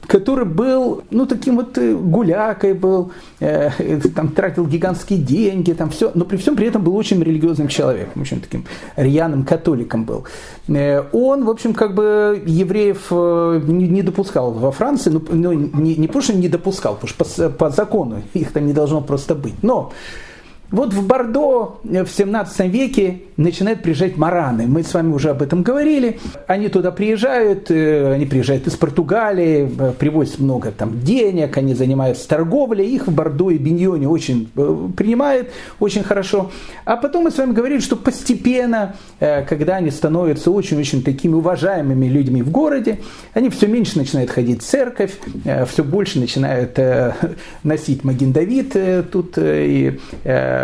[0.07, 3.71] который был, ну, таким вот э, гулякой был, э,
[4.15, 8.21] там, тратил гигантские деньги, там все, но при всем при этом был очень религиозным человеком,
[8.21, 10.27] очень таким рьяным католиком был.
[10.69, 15.53] Э, он, в общем, как бы евреев э, не, не допускал во Франции, ну, ну
[15.55, 19.01] не, не потому что не допускал, потому что по, по закону их там не должно
[19.01, 19.91] просто быть, но
[20.73, 24.67] вот в Бордо в 17 веке начинают приезжать мараны.
[24.67, 26.19] Мы с вами уже об этом говорили.
[26.47, 32.27] Они туда приезжают, э, они приезжают из Португалии, э, привозят много там денег, они занимаются
[32.29, 32.89] торговлей.
[32.89, 36.51] Их в Бордо и Биньоне очень э, принимают, очень хорошо.
[36.85, 42.43] А потом мы с вами говорили, что постепенно, когда они становятся очень-очень такими уважаемыми людьми
[42.43, 43.01] в городе,
[43.35, 45.13] они все меньше начинают ходить в церковь,
[45.69, 46.79] все больше начинают
[47.63, 48.77] носить Маген Давид
[49.11, 49.99] тут и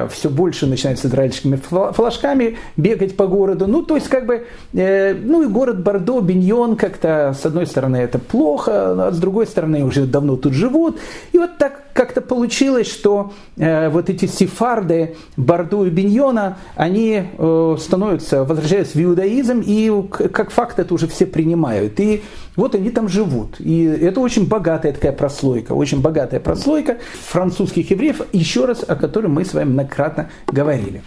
[0.07, 3.67] все больше начинают с израильскими флажками бегать по городу.
[3.67, 7.97] Ну, то есть, как бы, э, ну и город Бордо, Биньон как-то, с одной стороны,
[7.97, 10.99] это плохо, а с другой стороны, уже давно тут живут.
[11.33, 17.77] И вот так как-то получилось, что э, вот эти сефарды Бордо и Биньона, они э,
[17.81, 21.99] становятся, возвращаются в иудаизм, и как факт это уже все принимают.
[21.99, 22.23] И
[22.55, 23.57] вот они там живут.
[23.59, 29.27] И это очень богатая такая прослойка, очень богатая прослойка французских евреев, еще раз, о которой
[29.27, 31.03] мы с вами многократно говорили.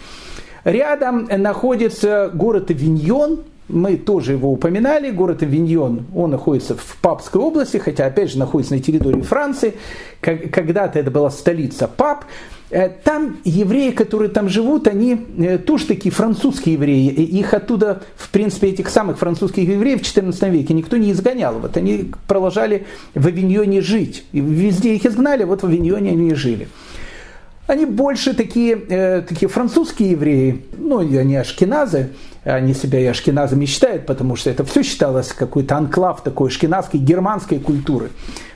[0.65, 7.77] Рядом находится город Виньон, мы тоже его упоминали, город Авиньон, он находится в Папской области,
[7.77, 9.75] хотя опять же находится на территории Франции.
[10.21, 12.25] Когда-то это была столица Пап,
[13.03, 15.17] там евреи, которые там живут, они
[15.65, 17.10] тоже такие французские евреи.
[17.10, 21.60] Их оттуда, в принципе, этих самых французских евреев в XIV веке никто не изгонял.
[21.60, 24.23] Вот они продолжали в Авиньоне жить.
[24.31, 26.69] И везде их изгнали, вот в Авиньоне они жили.
[27.67, 32.10] Они больше такие, э, такие французские евреи, ну, они ашкеназы,
[32.43, 37.60] они себя и ашкеназами считают, потому что это все считалось какой-то анклав такой ашкеназской германской
[37.60, 38.10] культуры.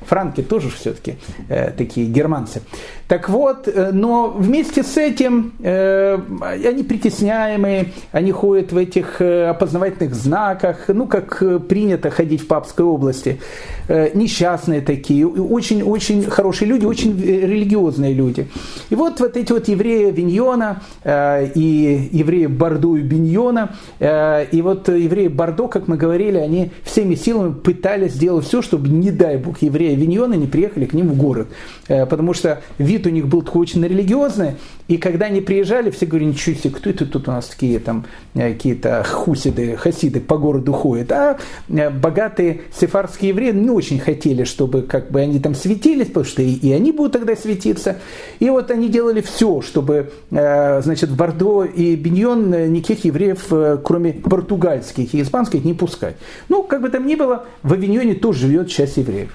[0.05, 1.15] Франки тоже все-таки
[1.49, 2.61] э, такие германцы.
[3.07, 9.47] Так вот, э, но вместе с этим э, они притесняемые, они ходят в этих э,
[9.49, 13.39] опознавательных знаках, ну, как э, принято ходить в Папской области.
[13.87, 18.47] Э, несчастные такие, очень-очень хорошие люди, очень религиозные люди.
[18.89, 24.61] И вот вот эти вот евреи Виньона э, и евреи Бордо и Биньона, э, и
[24.63, 29.37] вот евреи Бордо, как мы говорили, они всеми силами пытались сделать все, чтобы, не дай
[29.37, 31.47] бог, евреи Виньона не приехали к ним в город.
[31.87, 34.55] Э, потому что вид у них был такой очень религиозный,
[34.87, 38.05] и когда они приезжали, все говорили, ничего себе, кто это тут у нас такие там
[38.33, 41.11] э, какие-то хусиды, хасиды по городу ходят.
[41.11, 41.37] А
[41.69, 46.41] э, богатые сефарские евреи не очень хотели, чтобы как бы они там светились, потому что
[46.41, 47.97] и, и они будут тогда светиться.
[48.39, 53.47] И вот они делали все, чтобы, значит, в Бордо и Биньон никаких евреев,
[53.83, 56.15] кроме португальских и испанских, не пускать.
[56.49, 59.31] Ну, как бы там ни было, в Авиньоне тоже живет часть евреев.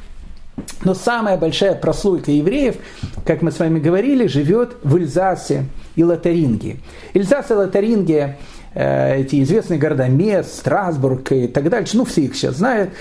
[0.85, 2.77] Но самая большая прослойка евреев,
[3.25, 5.64] как мы с вами говорили, живет в Эльзасе
[5.97, 6.81] и Лотарингии.
[7.14, 8.38] Эльзас и Лотарингия,
[8.75, 12.95] э, эти известные города Мест, Страсбург и так дальше, ну все их сейчас знают, э,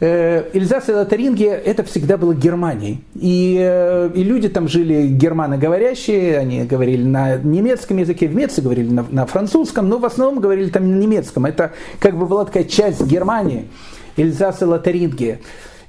[0.00, 3.02] Эльзас и Лотарингия это всегда было Германией.
[3.16, 8.90] И, э, и люди там жили германоговорящие, они говорили на немецком языке, в Меце говорили
[8.90, 11.46] на, на французском, но в основном говорили там на немецком.
[11.46, 13.68] Это как бы была такая часть Германии,
[14.16, 15.40] Эльзас и Лотарингия.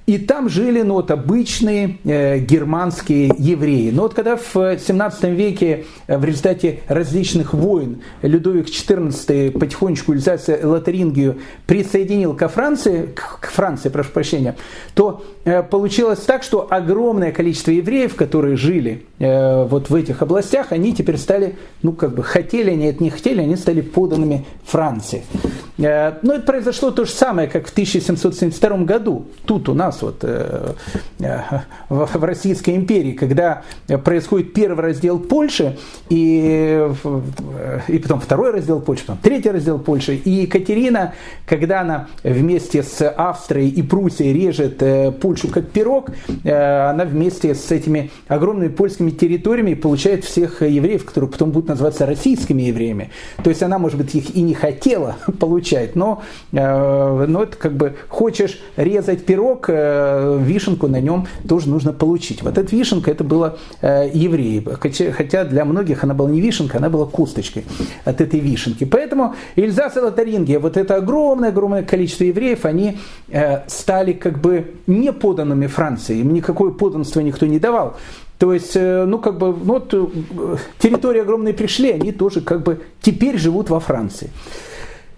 [0.09, 3.91] И там жили ну, вот, обычные э, германские евреи.
[3.91, 10.47] Но вот когда в 17 веке э, в результате различных войн Людовик XIV потихонечку Эльзас
[10.63, 14.55] Лотарингию присоединил ко Франции, к Франции, прошу прощения,
[14.95, 20.71] то э, получилось так, что огромное количество евреев, которые жили э, вот в этих областях,
[20.71, 25.23] они теперь стали, ну как бы хотели они это не хотели, они стали поданными Франции.
[25.79, 29.25] Э, но это произошло то же самое, как в 1772 году.
[29.45, 30.73] Тут у нас вот э,
[31.19, 31.39] э,
[31.89, 33.63] в Российской империи, когда
[34.03, 35.77] происходит первый раздел Польши,
[36.09, 36.87] и,
[37.87, 41.13] и потом второй раздел Польши, потом третий раздел Польши, и Екатерина,
[41.45, 44.83] когда она вместе с Австрией и Пруссией режет
[45.19, 46.11] Польшу как пирог,
[46.43, 52.63] она вместе с этими огромными польскими территориями получает всех евреев, которые потом будут называться российскими
[52.63, 53.11] евреями.
[53.43, 57.95] То есть она, может быть, их и не хотела получать, но, но это как бы
[58.07, 62.41] хочешь резать пирог, вишенку на нем тоже нужно получить.
[62.41, 64.65] Вот эта вишенка, это было э, евреи.
[65.11, 67.65] Хотя для многих она была не вишенка, она была косточкой
[68.05, 68.85] от этой вишенки.
[68.85, 72.97] Поэтому Ильзас и Лотарингия, вот это огромное-огромное количество евреев, они
[73.29, 76.19] э, стали как бы не поданными Франции.
[76.19, 77.97] Им никакое поданство никто не давал.
[78.39, 79.93] То есть, э, ну, как бы, ну, вот,
[80.79, 84.31] территории огромные пришли, они тоже как бы теперь живут во Франции.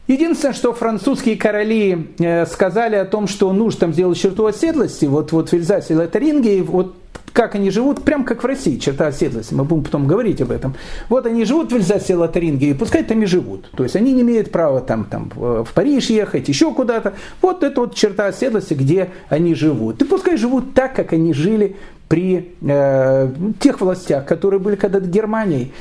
[0.08, 5.32] Единственное, что французские короли э, сказали о том, что нужно там сделать черту оседлости, вот,
[5.32, 6.96] вот в Эльзасе и Лотарингии, вот
[7.32, 10.74] как они живут, прям как в России, черта оседлости, мы будем потом говорить об этом.
[11.08, 13.70] Вот они живут в Эльзасе и Лотарингии, пускай там и живут.
[13.72, 17.14] То есть они не имеют права там, там в Париж ехать, еще куда-то.
[17.42, 20.02] Вот это вот черта оседлости, где они живут.
[20.02, 21.78] И пускай живут так, как они жили
[22.12, 23.30] при э,
[23.62, 25.72] тех властях, которые были когда-то Германией.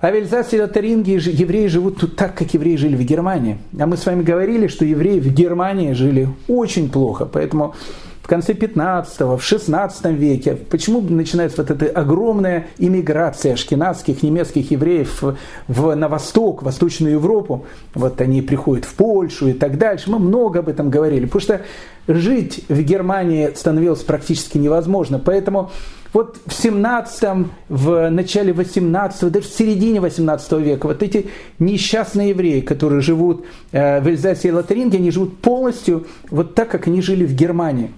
[0.00, 3.58] А в Эльзасе и Лотарингии евреи живут тут так, как евреи жили в Германии.
[3.78, 7.26] А мы с вами говорили, что евреи в Германии жили очень плохо.
[7.26, 7.74] Поэтому
[8.22, 15.22] в конце 15 в 16 веке, почему начинается вот эта огромная иммиграция ашкенадских немецких евреев
[15.68, 20.18] в, на восток, в Восточную Европу, вот они приходят в Польшу и так дальше, мы
[20.18, 21.60] много об этом говорили, потому что
[22.08, 25.70] жить в Германии становилось практически невозможно, поэтому
[26.12, 31.26] вот в 17 в начале 18 даже в середине 18 века вот эти
[31.58, 36.86] несчастные евреи, которые живут э, в Эльзасе и Лотаринге, они живут полностью вот так, как
[36.86, 37.90] они жили в Германии.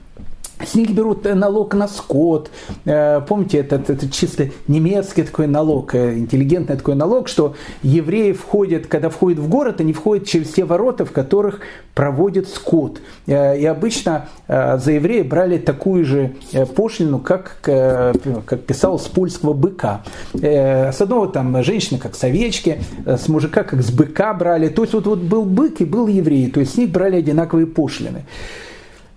[0.64, 2.51] С них берут э, налог на скот.
[2.87, 8.87] Э, помните, это, это чисто немецкий такой налог, э, интеллигентный такой налог, что евреи входят,
[8.87, 11.61] когда входят в город, они входят через те ворота, в которых
[11.95, 13.01] проводят скот.
[13.27, 16.35] И обычно за евреи брали такую же
[16.75, 20.03] пошлину, как, как писал с польского быка.
[20.35, 24.69] С одного там женщины, как с овечки, с мужика, как с быка брали.
[24.69, 27.66] То есть вот, вот был бык и был еврей, то есть с них брали одинаковые
[27.66, 28.27] пошлины.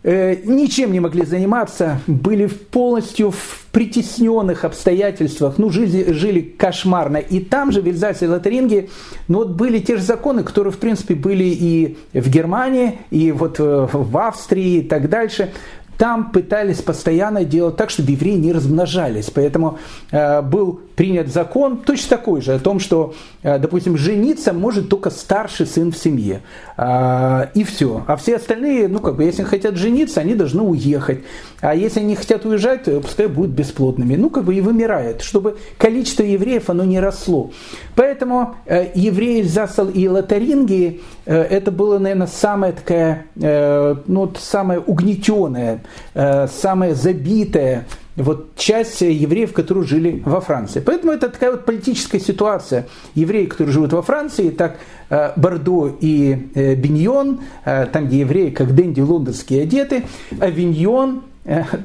[0.01, 7.17] Э, ничем не могли заниматься, были полностью в притесненных обстоятельствах, ну, жили, жили кошмарно.
[7.17, 8.89] И там же, в Эльзасе и Лотаринге,
[9.27, 13.59] ну, вот были те же законы, которые, в принципе, были и в Германии, и вот
[13.59, 15.51] э, в Австрии и так дальше
[15.99, 19.29] там пытались постоянно делать так, чтобы евреи не размножались.
[19.29, 19.79] Поэтому
[20.11, 25.09] э, был принят закон точно такой же, о том, что, э, допустим, жениться может только
[25.09, 26.41] старший сын в семье.
[26.77, 28.05] Э, и все.
[28.07, 31.19] А все остальные, ну, как бы, если хотят жениться, они должны уехать.
[31.61, 34.15] А если они хотят уезжать, то пускай будут бесплодными.
[34.15, 37.51] Ну, как бы и вымирают, чтобы количество евреев, оно не росло.
[37.95, 44.79] Поэтому э, евреи Засал и Лотарингии, э, это было, наверное, самая такая, э, ну, самая
[44.79, 45.81] угнетенная
[46.13, 47.85] Э, самая забитая
[48.15, 50.81] вот часть евреев, которые жили во Франции.
[50.81, 52.87] Поэтому это такая вот политическая ситуация.
[53.15, 54.77] Евреи, которые живут во Франции, так
[55.09, 60.03] э, Бордо и э, Биньон, там, где евреи, как Дэнди лондонские одеты,
[60.39, 61.28] Авиньон, Э,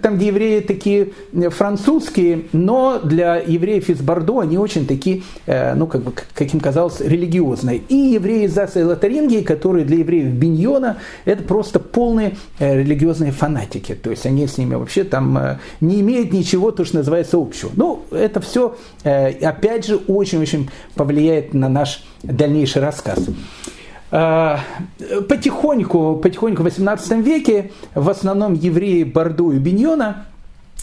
[0.02, 5.74] там, где евреи такие э, французские, но для евреев из Бордо они очень такие, э,
[5.74, 7.78] ну, как бы, как им казалось, религиозные.
[7.88, 13.94] И евреи из Аса и Лотарингии, которые для евреев Биньона, это просто полные религиозные фанатики.
[13.94, 17.70] То есть они с ними вообще там не имеют ничего, то, что называется, общего.
[17.74, 23.18] Ну, это все, опять же, очень-очень повлияет на наш дальнейший рассказ.
[24.16, 24.58] Э,
[25.28, 30.26] потихоньку, потихоньку в 18 веке в основном евреи Бордо и Биньона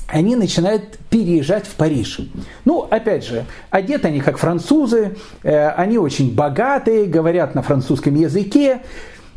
[0.08, 2.20] они начинают переезжать в Париж.
[2.66, 8.82] Ну, опять же, одеты они как французы, э, они очень богатые, говорят на французском языке.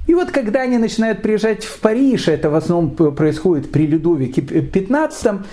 [0.09, 5.45] И вот когда они начинают приезжать в Париж, это в основном происходит при Людовике XV,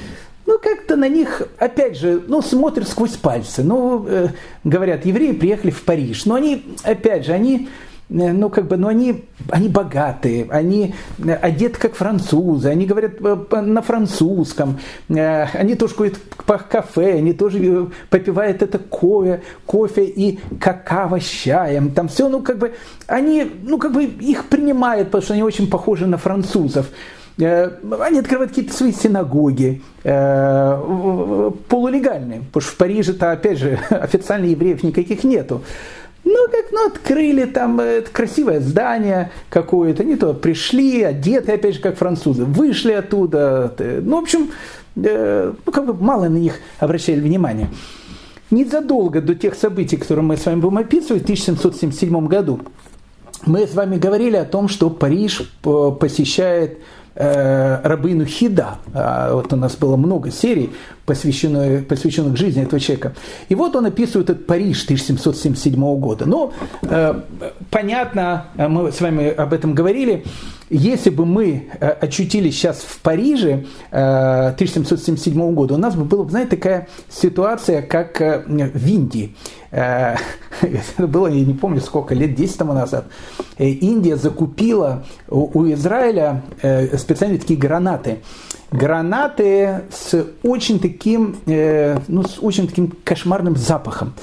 [0.47, 3.63] ну, как-то на них, опять же, ну, смотрят сквозь пальцы.
[3.63, 4.29] Ну, э,
[4.63, 6.25] говорят, евреи приехали в Париж.
[6.25, 7.69] Но они, опять же, они
[8.11, 13.61] ну, как бы, ну, они, они богатые, они э, одеты как французы, они говорят э,
[13.61, 21.19] на французском, они тоже ходят по кафе, они тоже попивают это кофе, кофе и какао
[21.19, 22.73] с чаем, там все, ну, как бы,
[23.07, 26.87] они, ну, как бы их принимают, потому что они очень похожи на французов.
[27.37, 35.23] Они открывают какие-то свои синагоги, полулегальные, потому что в Париже-то, опять же, официально евреев никаких
[35.23, 35.63] нету.
[36.23, 41.81] Ну, как, ну, открыли там это красивое здание какое-то, они туда пришли, одеты, опять же,
[41.81, 43.73] как французы, вышли оттуда.
[43.79, 44.51] Ну, в общем,
[44.95, 47.69] э, ну, как бы мало на них обращали внимание.
[48.51, 52.59] Незадолго до тех событий, которые мы с вами будем описывать, в 1777 году,
[53.45, 56.81] мы с вами говорили о том, что Париж посещает э,
[57.15, 58.75] рабыну Хида.
[58.93, 60.71] А, вот у нас было много серий,
[61.05, 63.13] посвященных, посвященных жизни этого человека.
[63.49, 66.25] И вот он описывает этот Париж 1777 года.
[66.25, 66.53] Но
[66.83, 67.21] э,
[67.69, 70.23] понятно, мы с вами об этом говорили,
[70.71, 76.27] если бы мы э, очутились сейчас в Париже 1777 э, года, у нас бы была,
[76.29, 79.35] знаете, такая ситуация, как э, в Индии.
[79.71, 83.05] Это было, я не помню сколько, лет 10 тому назад.
[83.57, 86.43] Индия закупила у Израиля
[86.97, 88.19] специальные такие гранаты
[88.71, 94.13] гранаты с очень таким, э, ну, с очень таким кошмарным запахом.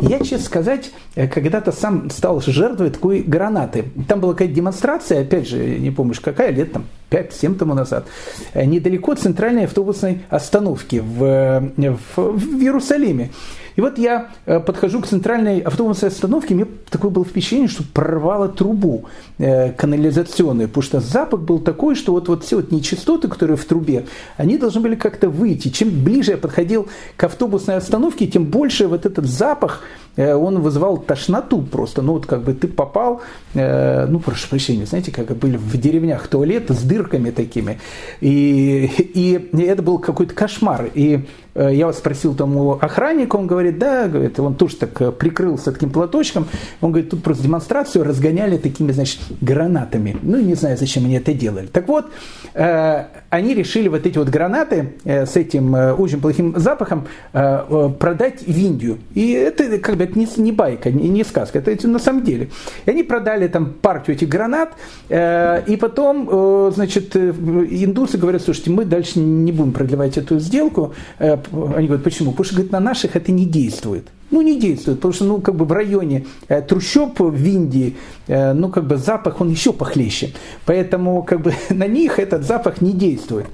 [0.00, 3.84] Я, честно сказать, э, когда-то сам стал жертвой такой гранаты.
[4.08, 8.06] Там была какая-то демонстрация, опять же, не помнишь какая, лет там 5-7 тому назад,
[8.54, 13.30] э, недалеко от центральной автобусной остановки в, э, в, в Иерусалиме.
[13.78, 18.48] И вот я э, подхожу к центральной автобусной остановке, мне такое было впечатление, что прорвало
[18.48, 19.04] трубу
[19.38, 23.64] э, канализационную, потому что запах был такой, что вот, вот все вот нечистоты, которые в
[23.64, 24.06] трубе,
[24.36, 25.68] они должны были как-то выйти.
[25.68, 29.82] Чем ближе я подходил к автобусной остановке, тем больше вот этот запах
[30.18, 32.02] он вызывал тошноту просто.
[32.02, 33.22] Ну вот как бы ты попал,
[33.54, 37.78] э, ну прошу прощения, знаете, как были в деревнях туалеты с дырками такими.
[38.20, 40.90] И, и это был какой-то кошмар.
[40.92, 41.20] И
[41.54, 45.90] э, я вас спросил тому охранника, он говорит, да, говорит, он тоже так прикрылся таким
[45.90, 46.48] платочком.
[46.80, 50.16] Он говорит, тут просто демонстрацию разгоняли такими, значит, гранатами.
[50.22, 51.66] Ну, не знаю, зачем они это делали.
[51.66, 52.06] Так вот,
[52.54, 58.98] они решили вот эти вот гранаты с этим очень плохим запахом продать в Индию.
[59.14, 62.24] И это как бы это не, не байка, не, не сказка, это, это на самом
[62.24, 62.50] деле.
[62.86, 64.72] И они продали там партию этих гранат,
[65.08, 70.38] э, и потом, э, значит, э, индусы говорят, слушайте, мы дальше не будем продлевать эту
[70.38, 70.94] сделку.
[71.18, 71.36] Э,
[71.76, 72.30] они говорят, почему?
[72.30, 74.08] Потому что, говорит, на наших это не действует.
[74.30, 77.96] Ну, не действует, потому что, ну, как бы в районе э, трущоб в Индии,
[78.26, 80.32] э, ну, как бы запах, он еще похлеще.
[80.66, 83.46] Поэтому, как бы, на них этот запах не действует.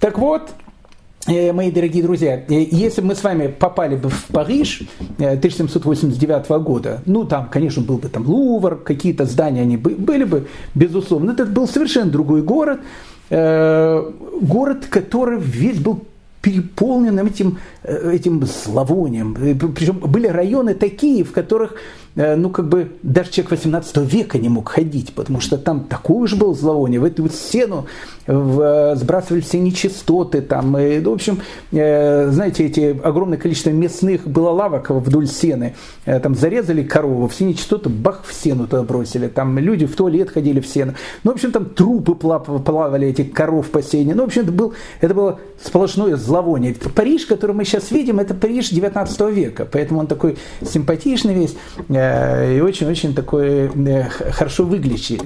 [0.00, 0.50] Так вот,
[1.26, 4.82] мои дорогие друзья, э, если бы мы с вами попали бы в Париж
[5.18, 10.46] 1789 э, года, ну там, конечно, был бы там Лувр, какие-то здания они были бы,
[10.74, 12.80] безусловно, это был совершенно другой город,
[13.28, 16.04] город, который весь был
[16.42, 19.34] переполнен этим, этим зловонием.
[19.74, 24.48] Причем были районы такие, в которых Э, ну, как бы, даже человек 18 века не
[24.48, 27.86] мог ходить, потому что там такое уж было зловоние, в эту вот стену
[28.26, 31.40] э, сбрасывали все нечистоты, там, и, ну, в общем,
[31.72, 37.44] э, знаете, эти огромное количество мясных было лавок вдоль сены, э, там зарезали корову, все
[37.44, 41.34] нечистоты, бах, в сену туда бросили, там люди в туалет ходили в сену, ну, в
[41.34, 45.40] общем, там трупы плавали, этих коров по сене, ну, в общем, это, был, это было
[45.62, 46.74] сплошное зловоние.
[46.74, 51.56] Париж, который мы сейчас видим, это Париж 19 века, поэтому он такой симпатичный весь,
[51.88, 52.05] Э,
[52.56, 55.18] и очень-очень такой э, хорошо выглядящий.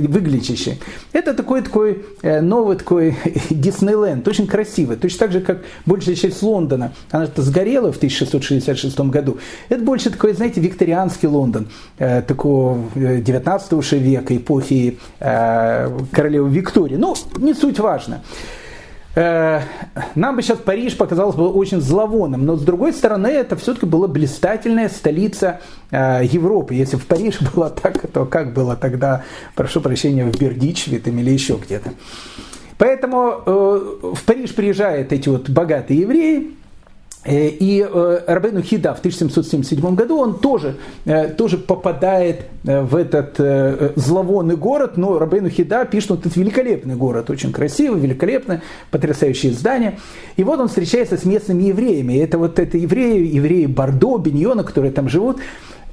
[1.13, 3.17] Это такой, такой э, новый такой
[3.51, 4.97] Диснейленд, очень красивый.
[4.97, 6.93] Точно так же, как большая часть Лондона.
[7.11, 9.39] Она это сгорела в 1666 году.
[9.69, 11.69] Это больше такой, знаете, викторианский Лондон,
[11.99, 16.97] такого 19 века, эпохи королевы Виктории.
[16.97, 18.23] Ну, не суть важно.
[19.15, 19.63] Э,
[20.15, 24.07] нам бы сейчас Париж показался бы очень зловонным, но с другой стороны, это все-таки была
[24.07, 26.75] блистательная столица э, Европы.
[26.75, 31.31] Если в Париже было так, то как было тогда, прошу прощения, в Бердичеве там, или
[31.31, 31.93] еще где-то.
[32.79, 36.53] Поэтому э, в Париж приезжают эти вот богатые евреи,
[37.27, 43.39] и э, Рабейну Хида в 1777 году он тоже, э, тоже попадает в этот
[43.97, 48.61] зловонный город, но Рабейну Хида пишет, что это великолепный город, очень красивый, великолепный,
[48.91, 49.99] потрясающие здания.
[50.37, 52.19] И вот он встречается с местными евреями.
[52.19, 55.39] Это вот это евреи, евреи Бордо, Беньона, которые там живут.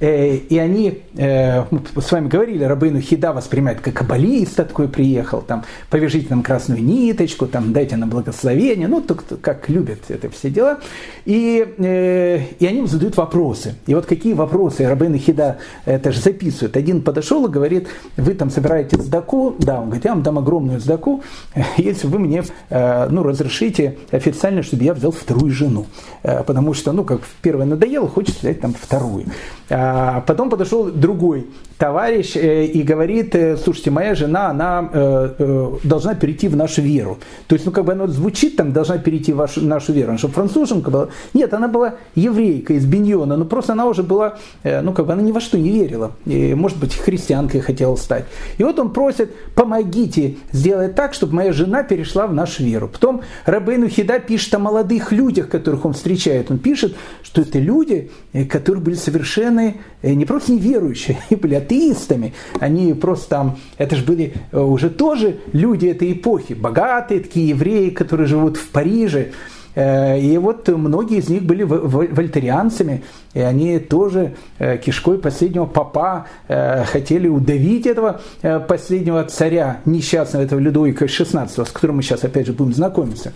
[0.00, 5.42] Э, и они, э, мы с вами говорили, Рабыну Хида воспринимает как каббалист такой приехал,
[5.42, 10.50] там, повяжите нам красную ниточку, там, дайте нам благословение, ну, так, как любят это все
[10.50, 10.78] дела.
[11.24, 13.74] И, э, и они задают вопросы.
[13.86, 16.76] И вот какие вопросы Рабыну Хида это же записывает.
[16.76, 20.80] Один подошел и говорит, вы там собираете сдаку, да, он говорит, я вам дам огромную
[20.80, 21.22] сдаку,
[21.76, 25.86] если вы мне, ну, разрешите официально, чтобы я взял вторую жену.
[26.22, 29.26] Потому что, ну, как первая надоела, хочется взять там вторую.
[29.70, 29.87] А
[30.26, 31.46] потом подошел другой
[31.78, 37.18] товарищ э, и говорит, э, слушайте, моя жена, она э, должна перейти в нашу веру.
[37.46, 40.10] То есть, ну, как бы оно звучит там, должна перейти в нашу веру.
[40.10, 41.08] Она что, француженка была?
[41.34, 45.22] Нет, она была еврейка из Беньона, но просто она уже была, ну, как бы она
[45.22, 46.12] ни во что не верила.
[46.26, 48.24] И, может быть, христианкой хотела стать.
[48.58, 52.88] И вот он просит, помогите сделать так, чтобы моя жена перешла в нашу веру.
[52.88, 56.50] Потом Рабейну Хида пишет о молодых людях, которых он встречает.
[56.50, 58.10] Он пишет, что это люди,
[58.48, 64.34] которые были совершенно не просто неверующие, они были атеистами, они просто там, это же были
[64.52, 69.32] э, уже тоже люди этой эпохи, богатые такие евреи, которые живут в Париже,
[69.74, 73.02] э, и вот многие из них были вольтерианцами,
[73.34, 78.20] и они тоже э, кишкой последнего папа хотели удавить этого
[78.68, 83.32] последнего царя, несчастного этого Людовика XVI, с которым мы сейчас опять же будем знакомиться.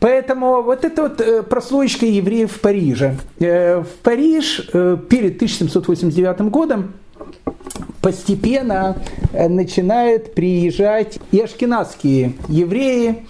[0.00, 3.16] Поэтому вот эта вот прослойка евреев в Париже.
[3.38, 6.92] В Париж перед 1789 годом
[8.00, 8.96] постепенно
[9.32, 13.26] э, начинают приезжать и ашкенадские евреи,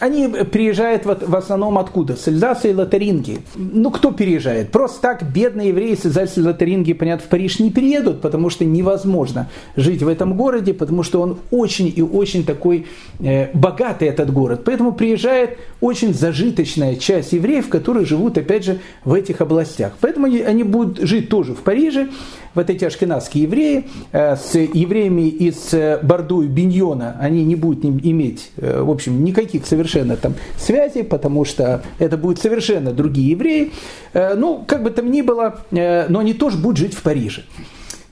[0.00, 2.14] они приезжают в, основном откуда?
[2.14, 3.40] С Эльзаса и Лотарингии.
[3.56, 4.70] Ну, кто переезжает?
[4.70, 8.64] Просто так бедные евреи с Эльзаса и Лотарингии, понятно, в Париж не приедут, потому что
[8.64, 12.86] невозможно жить в этом городе, потому что он очень и очень такой
[13.18, 14.62] э, богатый, этот город.
[14.64, 19.94] Поэтому приезжает очень зажиточная часть евреев, которые живут, опять же, в этих областях.
[20.00, 22.08] Поэтому они будут жить тоже в Париже,
[22.54, 27.84] вот эти ашкенадские евреи э, с евреями из э, Бордо и Биньона, они не будут
[27.84, 33.72] иметь, э, в общем, никаких совершенно там связей, потому что это будут совершенно другие евреи.
[34.14, 37.42] Ну, как бы там ни было, но они тоже будут жить в Париже.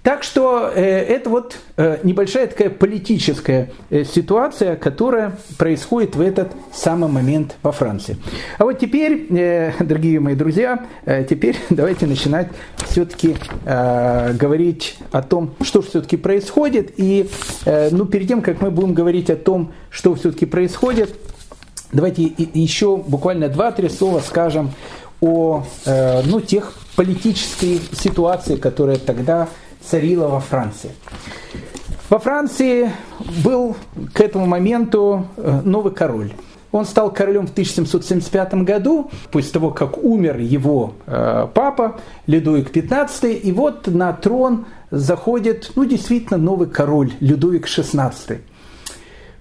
[0.06, 6.52] Так что э, это вот э, небольшая такая политическая э, ситуация, которая происходит в этот
[6.72, 8.16] самый момент во Франции.
[8.56, 12.46] А вот теперь, э, дорогие мои друзья, э, теперь давайте начинать
[12.88, 13.34] все-таки
[13.64, 16.92] э, говорить о том, что все-таки происходит.
[16.98, 17.28] И
[17.64, 21.16] э, ну, перед тем, как мы будем говорить о том, что все-таки происходит,
[21.90, 24.70] давайте еще буквально два-три слова скажем
[25.20, 29.48] о э, ну, тех политической ситуации, которая тогда
[29.88, 30.90] царила во Франции.
[32.08, 32.92] Во Франции
[33.44, 33.76] был
[34.14, 36.32] к этому моменту э, новый король.
[36.70, 43.34] Он стал королем в 1775 году, после того, как умер его э, папа Людовик XV,
[43.34, 48.38] и вот на трон заходит, ну, действительно, новый король Людовик XVI.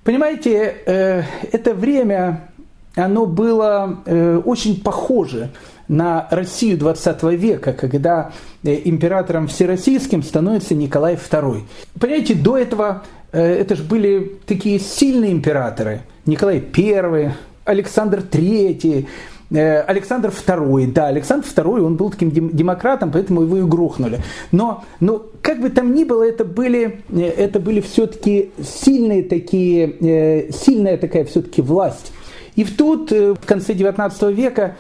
[0.04, 2.50] Понимаете, э, это время,
[2.96, 4.00] оно было
[4.46, 5.50] очень похоже
[5.88, 8.32] на Россию 20 века, когда
[8.64, 11.64] э, императором всероссийским становится Николай II.
[12.00, 16.02] Понимаете, до этого э, это же были такие сильные императоры.
[16.26, 17.34] Николай I,
[17.66, 19.08] Александр III,
[19.52, 24.22] Э, Александр II, да, Александр II, он был таким демократом, поэтому его и грохнули.
[24.52, 30.98] Но, но как бы там ни было, это были, это были все-таки сильные такие, сильная
[30.98, 32.12] такая все-таки власть.
[32.56, 34.76] И в тут, в конце 19 века,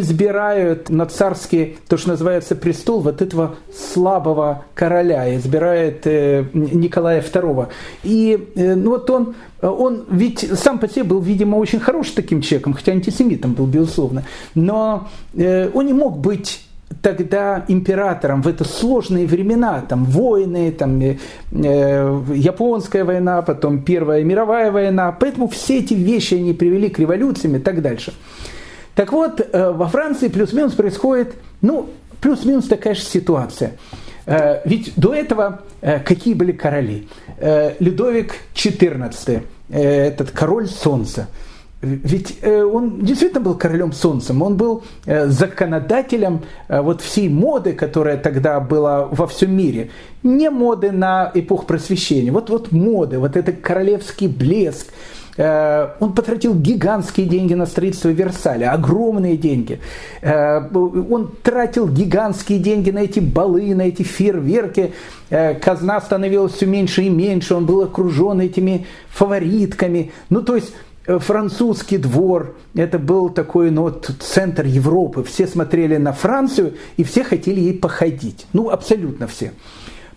[0.00, 7.68] избирают на царский, то, что называется, престол вот этого слабого короля, избирает э, Николая II.
[8.04, 12.40] И э, ну, вот он, он ведь сам по себе был, видимо, очень хорошим таким
[12.40, 14.24] человеком, хотя антисемитом был, безусловно,
[14.54, 16.66] но э, он не мог быть
[17.00, 21.16] тогда императором в это сложные времена, там войны, там э,
[21.50, 27.58] японская война, потом Первая мировая война, поэтому все эти вещи они привели к революциям и
[27.58, 28.12] так дальше.
[28.94, 31.88] Так вот, э, во Франции плюс-минус происходит, ну,
[32.20, 33.72] плюс-минус такая же ситуация.
[34.26, 37.08] Э, ведь до этого э, какие были короли?
[37.80, 41.26] Людовик XIV, этот король солнца.
[41.80, 49.06] Ведь он действительно был королем солнцем, он был законодателем вот всей моды, которая тогда была
[49.06, 49.90] во всем мире.
[50.22, 54.86] Не моды на эпоху просвещения, вот, вот моды, вот этот королевский блеск,
[55.38, 59.80] он потратил гигантские деньги на строительство Версаля, огромные деньги.
[60.20, 64.92] Э, он тратил гигантские деньги на эти балы, на эти фейерверки.
[65.30, 70.12] Э, казна становилась все меньше и меньше, он был окружен этими фаворитками.
[70.28, 70.74] Ну, то есть
[71.06, 75.24] французский двор, это был такой ну, вот, центр Европы.
[75.24, 78.46] Все смотрели на Францию и все хотели ей походить.
[78.52, 79.52] Ну, абсолютно все.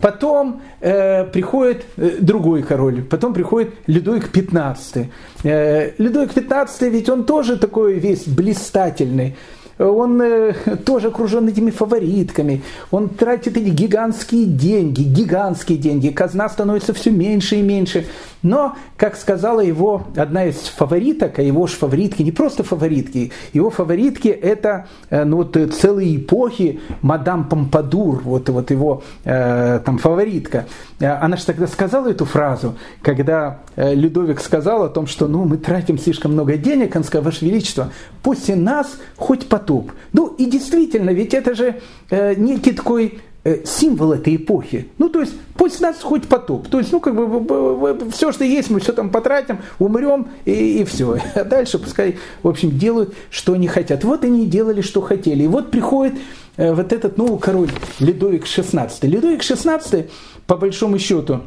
[0.06, 5.08] Потом э, приходит э, другой король, потом приходит Людовик XV.
[5.44, 9.36] Э, Людовик XV, ведь он тоже такой весь блистательный
[9.78, 10.54] он э,
[10.86, 12.62] тоже окружен этими фаворитками,
[12.92, 18.06] он тратит эти гигантские деньги, гигантские деньги, казна становится все меньше и меньше.
[18.42, 23.72] Но, как сказала его одна из фавориток, а его же фаворитки, не просто фаворитки, его
[23.72, 30.66] фаворитки это э, ну, вот, целые эпохи мадам Помпадур, вот, вот его э, там фаворитка.
[31.00, 35.46] Э, она же тогда сказала эту фразу, когда э, Людовик сказал о том, что ну,
[35.46, 37.90] мы тратим слишком много денег, он сказал, Ваше Величество,
[38.22, 39.92] после нас хоть потоп.
[40.14, 44.88] Ну и действительно, ведь это же э, некий такой Э, символ этой эпохи.
[44.98, 46.68] Ну, то есть, пусть нас хоть потоп.
[46.68, 50.84] То есть, ну, как бы, все, что есть, мы все там потратим, умрем, и, и
[50.84, 51.20] все.
[51.36, 54.04] А дальше пускай, в общем, делают, что они хотят.
[54.04, 55.44] Вот они делали, что хотели.
[55.44, 56.16] И вот приходит
[56.58, 58.90] э, вот этот новый король Ледовик XVI.
[59.04, 60.10] Ледовик XVI,
[60.48, 61.42] по большому счету,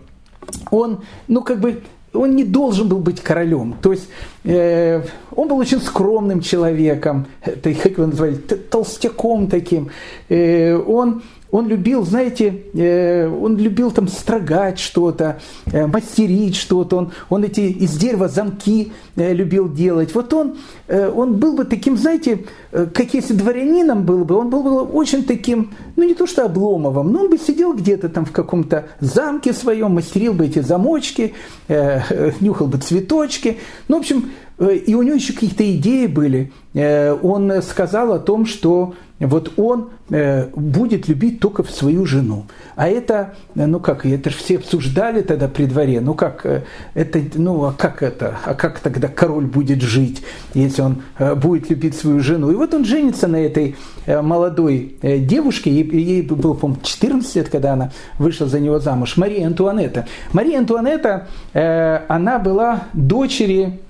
[0.70, 3.76] он, ну, как бы, он не должен был быть королем.
[3.82, 4.08] То есть
[4.44, 5.02] э,
[5.34, 9.90] он был очень скромным человеком, это, как его назвали, толстяком таким.
[10.28, 16.96] Э, он он любил, знаете, э, он любил там строгать что-то, э, мастерить что-то.
[16.96, 20.14] Он, он эти из дерева замки э, любил делать.
[20.14, 24.82] Вот он, он был бы таким, знаете, как если дворянином был бы, он был бы
[24.82, 28.86] очень таким, ну не то что Обломовым, но он бы сидел где-то там в каком-то
[29.00, 31.34] замке своем, мастерил бы эти замочки,
[31.68, 33.58] нюхал бы цветочки.
[33.88, 34.30] Ну, в общем,
[34.60, 36.52] и у него еще какие-то идеи были.
[36.74, 38.94] Он сказал о том, что
[39.26, 42.46] вот он э, будет любить только свою жену.
[42.76, 46.62] А это, э, ну как, это же все обсуждали тогда при дворе, ну как, э,
[46.94, 50.22] это, ну а как это, а как тогда король будет жить,
[50.54, 51.02] если он
[51.36, 52.50] будет любить свою жену.
[52.50, 53.76] И вот он женится на этой
[54.06, 59.46] молодой девушке, ей, ей было, по-моему, 14 лет, когда она вышла за него замуж, Мария
[59.46, 60.06] Антуанетта.
[60.32, 63.80] Мария Антуанетта, она была дочери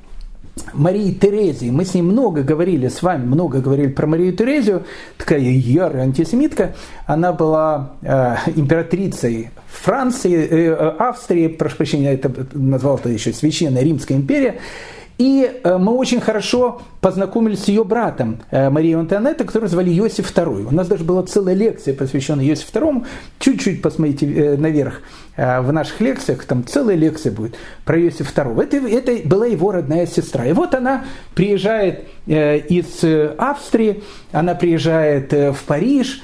[0.73, 1.71] Марии Терезии.
[1.71, 4.85] Мы с ней много говорили, с вами много говорили про Марию Терезию,
[5.17, 6.75] такая ярая антисемитка.
[7.07, 14.17] Она была э, императрицей Франции, э, Австрии, прошу прощения, это назвал это еще Священная Римская
[14.17, 14.59] империя.
[15.19, 20.31] И э, мы очень хорошо познакомились с ее братом э, Марией Антуанеттой, которого звали Иосиф
[20.31, 20.69] II.
[20.69, 23.05] У нас даже была целая лекция, посвященная Иосифу II.
[23.41, 25.03] Чуть-чуть посмотрите э, наверх
[25.37, 27.55] в наших лекциях, там целая лекция будет
[27.85, 28.61] про Иосифа II.
[28.61, 30.45] Это, это была его родная сестра.
[30.47, 31.05] И вот она
[31.37, 33.05] приезжает из
[33.39, 34.03] Австрии,
[34.33, 36.23] она приезжает в Париж,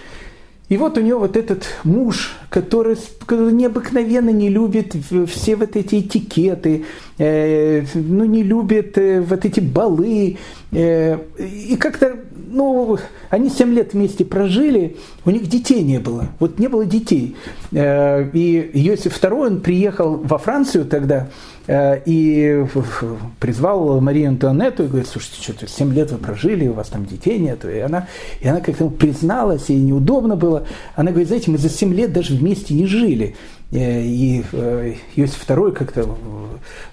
[0.75, 2.97] и вот у нее вот этот муж, который
[3.29, 4.97] необыкновенно не любит
[5.29, 6.85] все вот эти этикеты,
[7.17, 10.37] э, ну не любит э, вот эти балы.
[10.73, 12.17] Э, и как-то,
[12.51, 12.99] ну,
[13.31, 16.27] они 7 лет вместе прожили, у них детей не было.
[16.41, 17.37] Вот не было детей.
[17.71, 21.29] Э, и Иосиф II, он приехал во Францию тогда,
[21.67, 22.67] и
[23.41, 27.39] призвал Марию Антуанетту и говорит, слушайте, что-то 7 лет вы прожили, у вас там детей
[27.39, 27.65] нет.
[27.65, 28.07] И она,
[28.41, 30.67] и она как-то призналась, ей неудобно было.
[30.95, 33.35] Она говорит, знаете, мы за 7 лет даже вместе не жили.
[33.71, 34.45] и
[35.17, 36.15] Иосиф II как-то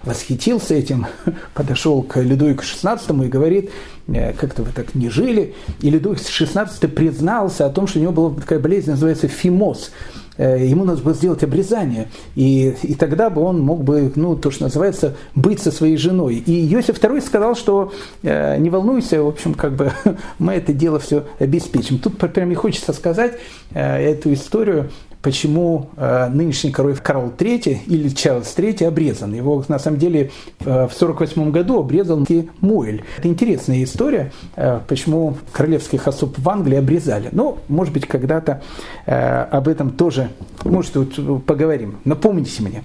[0.03, 1.05] восхитился этим,
[1.53, 3.71] подошел к Людовику XVI и говорит,
[4.07, 5.53] как-то вы так не жили.
[5.81, 10.20] И Людовик XVI признался о том, что у него была такая болезнь, называется фимоз– Э,
[10.37, 14.63] ему надо было сделать обрезание, и, и тогда бы он мог бы, ну, то, что
[14.63, 16.35] называется, быть со своей женой.
[16.35, 17.91] И Иосиф II сказал, что
[18.23, 19.91] э, не волнуйся, в общем, как бы
[20.39, 21.99] мы это дело все обеспечим.
[21.99, 23.33] Тут прям и хочется сказать
[23.71, 24.89] э, эту историю
[25.21, 29.33] почему э, нынешний король Карл III или Чарльз III обрезан.
[29.33, 32.25] Его на самом деле э, в 1948 году обрезал
[32.59, 33.03] Муэль.
[33.17, 37.29] Это интересная история, э, почему королевских особ в Англии обрезали.
[37.31, 38.61] Ну, может быть, когда-то
[39.05, 40.29] об этом тоже,
[40.63, 41.97] может, вот, поговорим.
[42.05, 42.83] Напомните мне.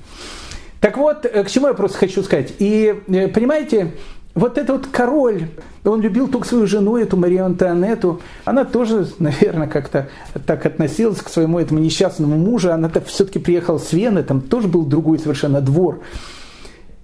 [0.81, 2.53] Так вот, к чему я просто хочу сказать.
[2.59, 3.93] И, понимаете,
[4.35, 5.49] вот этот вот король,
[5.91, 8.21] он любил только свою жену, эту Марию Антуанетту.
[8.45, 10.09] Она тоже, наверное, как-то
[10.47, 12.73] так относилась к своему этому несчастному мужу.
[12.73, 16.01] Она все-таки приехала с Вены, там тоже был другой совершенно двор.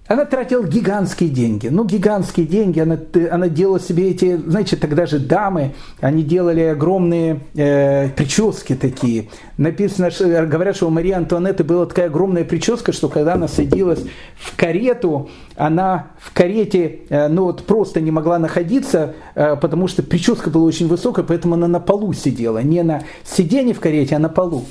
[0.08, 1.68] Она тратила гигантские деньги.
[1.68, 2.80] Ну, гигантские деньги.
[2.80, 2.98] Она,
[3.30, 9.28] она делала себе эти, знаете, тогда же дамы, они делали огромные э, прически такие.
[9.58, 14.04] Написано, что, говорят, что у Марии Антуанетты была такая огромная прическа, что когда она садилась
[14.34, 20.02] в карету, она в карете, э, ну, вот просто не могла находиться, э, потому что
[20.02, 22.58] прическа была очень высокая, поэтому она на полу сидела.
[22.58, 24.64] Не на сиденье в карете, а на полу.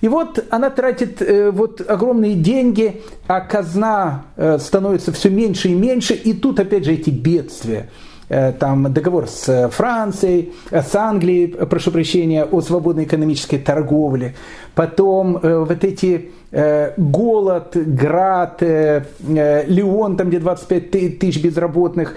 [0.00, 5.74] И вот она тратит э, вот огромные деньги, а казна э, становится все меньше и
[5.74, 7.88] меньше, и тут опять же эти бедствия.
[8.28, 14.34] Э, там договор с Францией, с Англией, прошу прощения, о свободной экономической торговле.
[14.74, 19.04] Потом э, вот эти э, голод, град, э
[19.66, 22.14] Леон, там где 25 тысяч безработных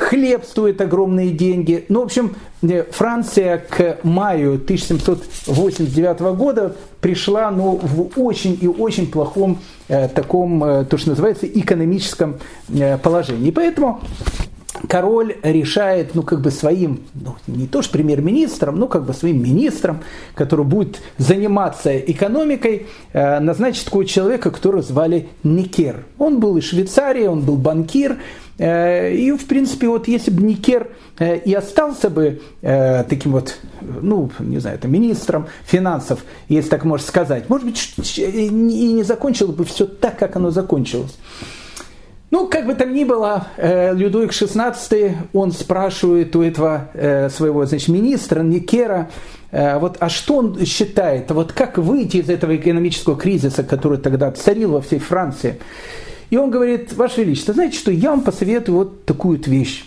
[0.00, 1.84] хлеб стоит огромные деньги.
[1.88, 9.10] Ну, в общем, э, Франция к маю 1789 года пришла ну, в очень и очень
[9.10, 12.38] плохом э, таком, э, то, что называется, экономическом
[12.70, 13.50] э, положении.
[13.50, 14.00] Поэтому
[14.88, 19.42] король решает, ну, как бы своим, ну, не то что премьер-министром, ну, как бы своим
[19.42, 20.00] министром,
[20.34, 26.04] который будет заниматься экономикой, э, назначить такого человека, которого звали Никер.
[26.18, 28.18] Он был из Швейцарии, он был банкир,
[28.60, 34.30] и, в принципе, вот если бы Никер э, и остался бы э, таким вот, ну,
[34.38, 39.64] не знаю, это министром финансов, если так можно сказать, может быть, и не закончил бы
[39.64, 41.16] все так, как оно закончилось.
[42.30, 46.90] Ну, как бы там ни было, Людовик XVI, он спрашивает у этого
[47.34, 49.10] своего, значит, министра Никера,
[49.50, 54.72] вот, а что он считает, вот как выйти из этого экономического кризиса, который тогда царил
[54.72, 55.58] во всей Франции?
[56.30, 59.84] И он говорит, Ваше Величество, знаете что, я вам посоветую вот такую вот вещь.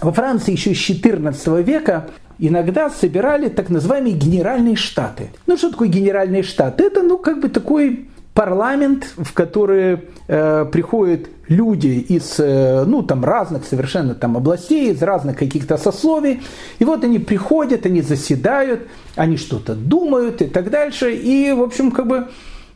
[0.00, 5.30] Во Франции еще с 14 века иногда собирали так называемые генеральные штаты.
[5.46, 6.84] Ну, что такое генеральные штаты?
[6.84, 13.24] Это, ну, как бы такой парламент, в который э, приходят люди из э, ну, там,
[13.24, 16.42] разных совершенно там, областей, из разных каких-то сословий.
[16.80, 21.14] И вот они приходят, они заседают, они что-то думают и так дальше.
[21.14, 22.28] И, в общем, как бы,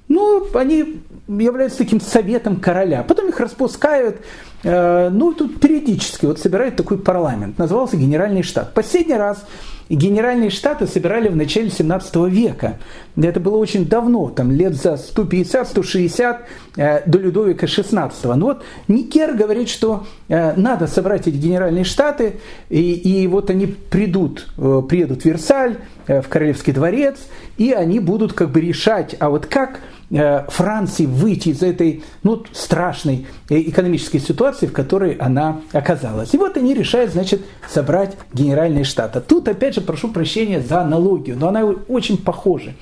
[0.06, 3.02] ну, они являются таким советом короля.
[3.02, 4.16] Потом их распускают,
[4.62, 7.58] э, ну, тут периодически вот собирают такой парламент.
[7.58, 8.72] Назывался Генеральный штат.
[8.74, 9.44] Последний раз
[9.88, 12.78] генеральные штаты собирали в начале 17 века.
[13.16, 16.36] Это было очень давно, там лет за 150-160
[16.76, 18.12] э, до Людовика XVI.
[18.34, 22.36] Ну вот Никер говорит, что э, надо собрать эти генеральные штаты,
[22.68, 25.76] и, и вот они придут, э, приедут в Версаль,
[26.06, 27.18] в Королевский дворец,
[27.58, 33.26] и они будут как бы решать, а вот как Франции выйти из этой ну, страшной
[33.50, 36.32] э, экономической ситуации, в которой она оказалась.
[36.32, 39.20] И вот они решают, значит, собрать генеральные штаты.
[39.20, 42.72] Тут, опять же, прошу прощения за аналогию, но она очень похожа.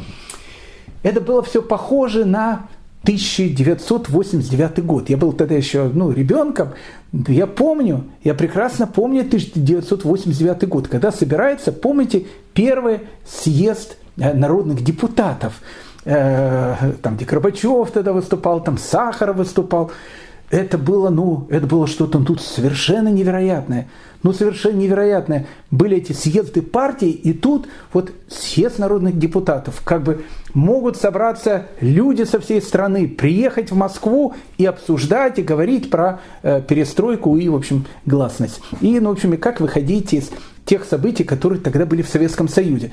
[1.02, 2.68] Это было все похоже на
[3.02, 5.10] 1989 год.
[5.10, 6.74] Я был тогда еще ну, ребенком.
[7.12, 15.60] Я помню, я прекрасно помню 1989 год, когда собирается, помните, первый съезд э, народных депутатов–
[16.06, 19.90] э, там, где Горбачев тогда выступал, там Сахаров выступал.
[20.48, 23.88] Это было, ну, это было что-то тут совершенно невероятное.
[24.22, 25.46] Ну, совершенно невероятное.
[25.72, 29.82] Были эти съезды партий, и тут вот съезд народных депутатов.
[29.84, 35.90] Как бы могут собраться люди со всей страны, приехать в Москву и обсуждать, и говорить
[35.90, 38.60] про э, перестройку и, в общем, гласность.
[38.80, 40.30] И, ну, в общем, и как выходить из
[40.64, 42.92] тех событий, которые тогда были в Советском Союзе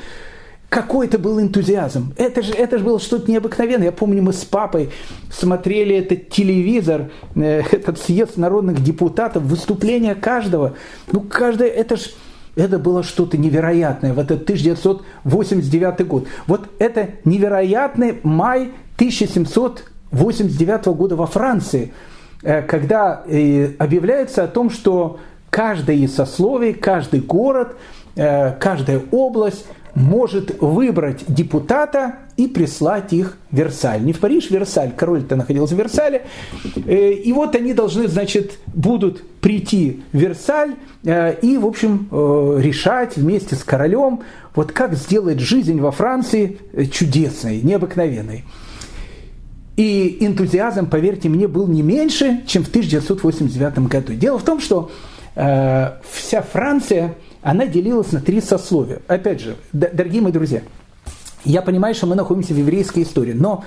[0.74, 2.14] какой это был энтузиазм.
[2.18, 3.86] Это же, это же было что-то необыкновенное.
[3.86, 4.90] Я помню, мы с папой
[5.32, 10.74] смотрели этот телевизор, э, этот съезд народных депутатов, выступления каждого.
[11.12, 12.06] Ну, каждое, это же
[12.56, 16.26] это было что-то невероятное в этот 1989 год.
[16.48, 21.94] Вот это невероятный май 1789 года во Франции,
[22.42, 23.24] когда
[23.78, 25.20] объявляется о том, что
[25.50, 26.20] каждое из
[26.74, 27.76] каждый город,
[28.16, 29.66] каждая область
[29.96, 34.04] может выбрать депутата и прислать их в Версаль.
[34.04, 34.92] Не в Париж, в Версаль.
[34.96, 36.26] Король-то находился в Версале.
[36.86, 42.60] Э, и вот они должны, значит, будут прийти в Версаль э, и, в общем, э,
[42.62, 44.22] решать вместе с королем,
[44.56, 46.58] вот как сделать жизнь во Франции
[46.92, 48.46] чудесной, необыкновенной.
[49.78, 54.14] И энтузиазм, поверьте мне, был не меньше, чем в 1989 году.
[54.14, 54.92] Дело в том, что
[55.34, 59.02] вся Франция она делилась на три сословия.
[59.08, 60.62] Опять же, дорогие мои друзья,
[61.44, 63.66] я понимаю, что мы находимся в еврейской истории, но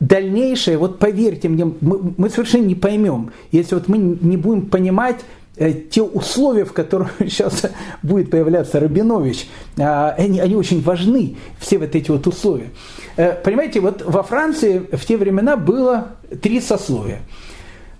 [0.00, 5.20] дальнейшее, вот поверьте мне, мы, мы совершенно не поймем, если вот мы не будем понимать
[5.56, 7.66] э, те условия, в которых сейчас
[8.02, 9.48] будет появляться Рабинович,
[9.78, 12.70] а, они, они очень важны, все вот эти вот условия.
[13.16, 17.20] Э, понимаете, вот во Франции в те времена было три сословия.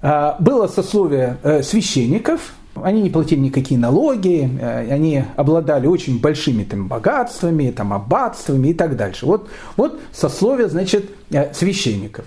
[0.01, 2.55] А, было сословие э, священников,
[2.85, 8.75] они не платили никакие налоги, э, они обладали очень большими там, богатствами, там, аббатствами и
[8.75, 9.27] так дальше.
[9.27, 12.25] Вот, вот сословие, значит, э, священников.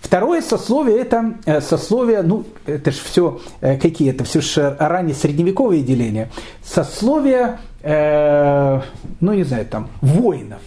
[0.00, 5.82] Второе сословие– это э, сословие, ну, это же все какие это все же ранее средневековые
[5.82, 6.30] деления.
[6.64, 8.80] Сословие, э,
[9.20, 10.60] ну, не знаю, там, воинов.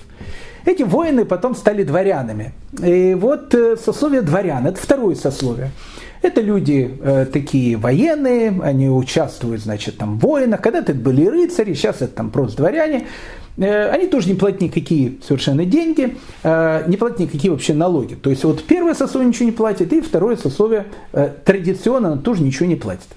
[0.66, 2.54] Эти воины потом стали дворянами.
[2.82, 3.54] И вот
[3.84, 5.72] сословие дворян– это второе сословие.
[6.24, 10.62] Это люди э, такие военные, они участвуют, значит, там в войнах.
[10.62, 13.08] Когда-то это были рыцари, сейчас это там просто дворяне.
[13.58, 18.14] Э, они тоже не платят никакие совершенно деньги, э, не платят никакие вообще налоги.
[18.14, 20.86] То есть вот первое сословие ничего не платит, и второе сословие
[21.44, 23.10] традиционно тоже ничего не платит.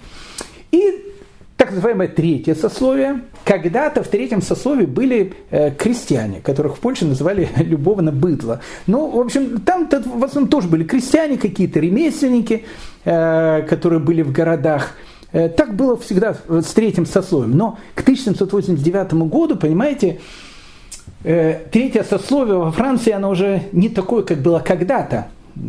[0.73, 1.15] И
[1.57, 3.21] так называемое третье сословие.
[3.47, 8.61] Когда-то в третьем сословии были э, крестьяне, которых в Польше называли любовно быдло.
[8.88, 12.64] Ну, в общем, там в основном тоже были крестьяне, какие-то ремесленники,
[13.05, 14.94] э, которые были в городах.
[15.30, 17.57] Э, так было всегда с третьим сословием.
[17.57, 20.18] Но к 1789 году, понимаете,
[21.22, 25.28] э, третье сословие во Франции, оно уже не такое, как было когда-то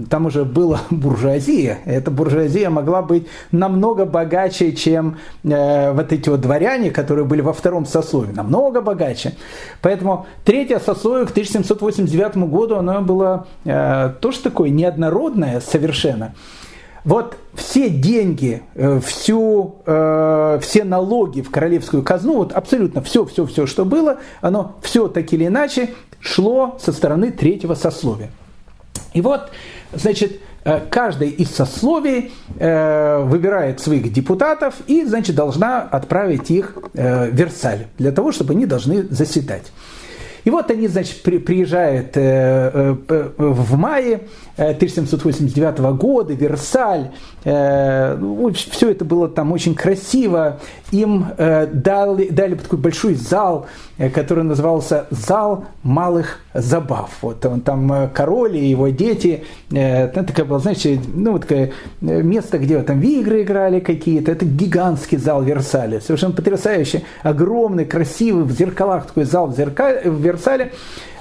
[0.10, 1.80] там уже была буржуазия.
[1.86, 7.54] Эта буржуазия могла быть намного богаче, чем э, вот эти вот дворяне, которые были во
[7.54, 8.32] втором сословии.
[8.34, 9.36] Намного богаче.
[9.82, 16.34] Поэтому третье сословие к 1789 году, оно было э, тоже такое неоднородное совершенно.
[17.04, 23.46] Вот все деньги, э, всю, э, все налоги в королевскую казну, вот абсолютно все, все,
[23.46, 28.30] все, что было, оно все так или иначе шло со стороны третьего сословия.
[29.14, 29.52] И вот
[29.94, 37.30] Значит, э, каждый из сословий э, выбирает своих депутатов и, значит, должна отправить их э,
[37.30, 39.72] в Версаль для того, чтобы они должны заседать.
[40.44, 44.22] И вот они, значит, приезжают в мае
[44.58, 47.12] 1789 года, Версаль,
[47.45, 50.60] ну, все это было там очень красиво,
[50.91, 53.68] им дали, дали такой большой зал,
[54.14, 57.12] который назывался «Зал малых забав».
[57.22, 62.22] Вот он там э, король и его дети, это такая была, знаете, ну, такое э,
[62.22, 68.43] место, где там в игры играли какие-то, это гигантский зал Версаля, совершенно потрясающий, огромный, красивый,
[68.43, 70.70] в зеркалах такой зал в, зеркале, в Версале, э,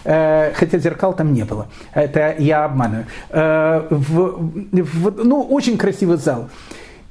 [0.07, 3.07] хотя зеркал там не было, это я обманываю.
[3.31, 6.49] В, в, ну, очень красивый зал.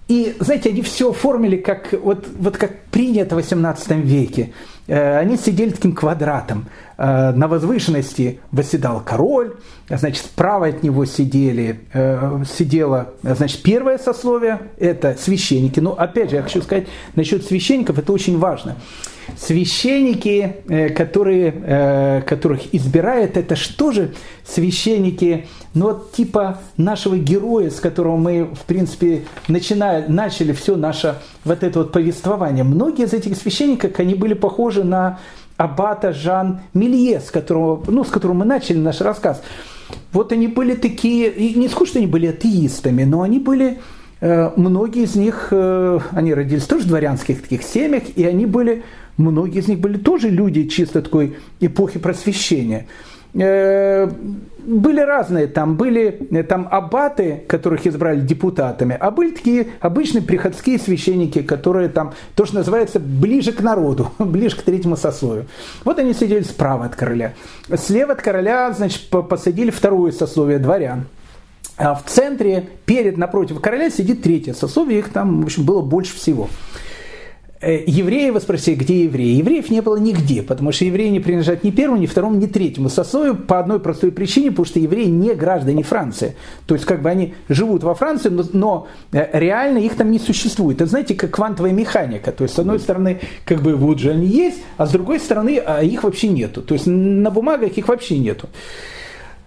[0.07, 4.53] И, знаете, они все оформили как, вот, вот как принято в 18 веке.
[4.87, 6.67] Э, они сидели таким квадратом.
[6.97, 9.55] Э, на возвышенности восседал король,
[9.89, 15.79] значит, справа от него сидели, э, сидело, значит, первое сословие, это священники.
[15.79, 18.75] Но, опять же, я хочу сказать, насчет священников, это очень важно.
[19.39, 24.13] Священники, которые, которых избирают, это что же
[24.47, 31.15] священники, ну вот типа нашего героя, с которого мы, в принципе, начинали, начали все наше
[31.43, 32.63] вот это вот повествование.
[32.63, 35.19] Многие из этих священников, они были похожи на
[35.57, 39.41] аббата Жан Милье, с которого, ну, с которого мы начали наш рассказ.
[40.11, 43.79] Вот они были такие, не скажу, что они были атеистами, но они были,
[44.21, 48.83] э, многие из них, э, они родились тоже в дворянских таких семьях, и они были,
[49.17, 52.87] многие из них были тоже люди чисто такой эпохи просвещения.
[53.37, 54.09] Э,
[54.65, 60.79] были разные, там были э, там аббаты, которых избрали депутатами, а были такие обычные приходские
[60.79, 65.45] священники, которые там, то, что называется, ближе к народу, ближе к третьему сословию.
[65.83, 67.33] Вот они сидели справа от короля.
[67.75, 71.05] Слева от короля, значит, посадили второе сословие дворян.
[71.77, 76.15] А в центре, перед, напротив короля, сидит третье сословие, их там, в общем, было больше
[76.15, 76.49] всего.
[77.65, 79.37] Э, евреи, вы спросили, где евреи?
[79.37, 82.89] Евреев не было нигде, потому что евреи не принадлежат ни первому, ни второму, ни третьему
[82.89, 86.35] сословию по одной простой причине, потому что евреи не граждане Франции.
[86.67, 90.19] То есть, как бы они живут во Франции, но, но э, реально их там не
[90.19, 90.77] существует.
[90.77, 92.31] Это, знаете, как квантовая механика.
[92.31, 95.57] То есть, с одной стороны, как бы вот же они есть, а с другой стороны,
[95.57, 96.61] а их вообще нету.
[96.61, 98.47] То есть, на бумагах их вообще нету.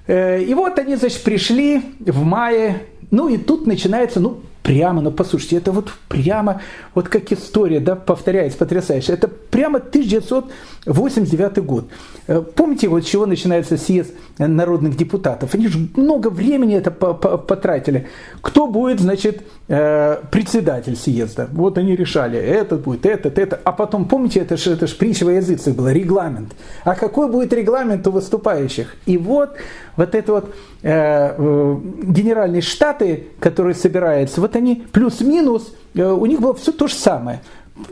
[0.08, 5.10] Э, и вот они, значит, пришли в мае, ну и тут начинается, ну, прямо, ну
[5.10, 6.60] послушайте, это вот прямо,
[6.94, 9.14] вот как история, да, повторяется, потрясающе.
[9.14, 11.86] Это прямо 1989 год.
[12.26, 15.54] Э, помните, вот с чего начинается съезд народных депутатов?
[15.54, 18.08] Они же много времени это потратили.
[18.42, 21.48] Кто будет, значит, э, председатель съезда?
[21.52, 23.58] Вот они решали, этот будет, этот, это.
[23.64, 26.52] А потом, помните, это же это ж притча во языцах было, регламент.
[26.84, 28.96] А какой будет регламент у выступающих?
[29.06, 29.56] И вот
[29.98, 36.40] вот это вот э, э, генеральные штаты, которые собираются, вот они плюс-минус, э, у них
[36.40, 37.42] было все то же самое.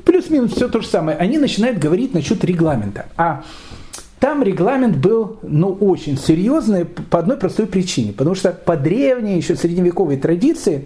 [0.04, 1.18] Плюс-минус все то же самое.
[1.18, 3.06] Они начинают говорить насчет регламента.
[3.16, 3.42] А
[4.20, 8.12] там регламент был ну, очень серьезный по одной простой причине.
[8.12, 10.84] Потому что по древней, еще средневековой традиции,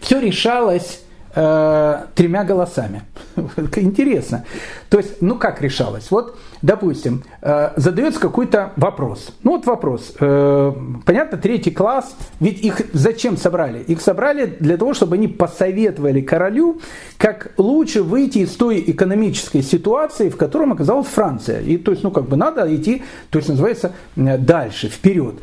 [0.00, 1.00] все решалось
[1.34, 3.02] э, тремя голосами.
[3.76, 4.44] Интересно.
[4.88, 6.10] То есть, ну как решалось?
[6.10, 9.30] Вот, допустим, э, задается какой-то вопрос.
[9.42, 10.14] Ну вот вопрос.
[10.20, 10.72] Э,
[11.04, 12.16] понятно, третий класс.
[12.40, 13.80] Ведь их зачем собрали?
[13.82, 16.80] Их собрали для того, чтобы они посоветовали королю,
[17.18, 21.60] как лучше выйти из той экономической ситуации, в котором оказалась Франция.
[21.60, 25.34] И то есть, ну как бы надо идти, то есть называется, дальше, вперед.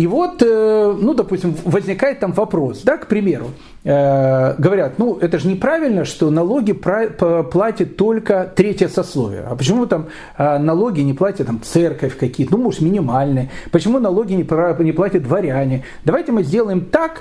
[0.00, 3.50] И вот, э, ну, допустим, возникает там вопрос, да, к примеру,
[3.84, 9.42] э, говорят, ну, это же неправильно, что налоги платит только третье сословие.
[9.46, 10.06] А почему там
[10.38, 13.50] э, налоги не платят там церковь какие-то, ну, может, минимальные?
[13.72, 15.84] Почему налоги не, платят дворяне?
[16.06, 17.20] Давайте мы сделаем так,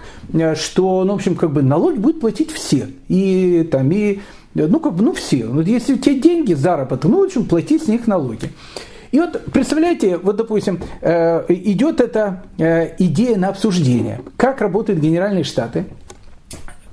[0.55, 2.87] что, ну, в общем, как бы налоги будут платить все.
[3.09, 4.19] И там, и
[4.53, 5.43] ну, как бы, ну, все.
[5.43, 8.49] Ну, если у тебя деньги, заработок, ну, в общем, платить с них налоги.
[9.11, 14.21] И вот представляете, вот допустим, э, идет эта э, идея на обсуждение.
[14.37, 15.85] Как работают генеральные штаты?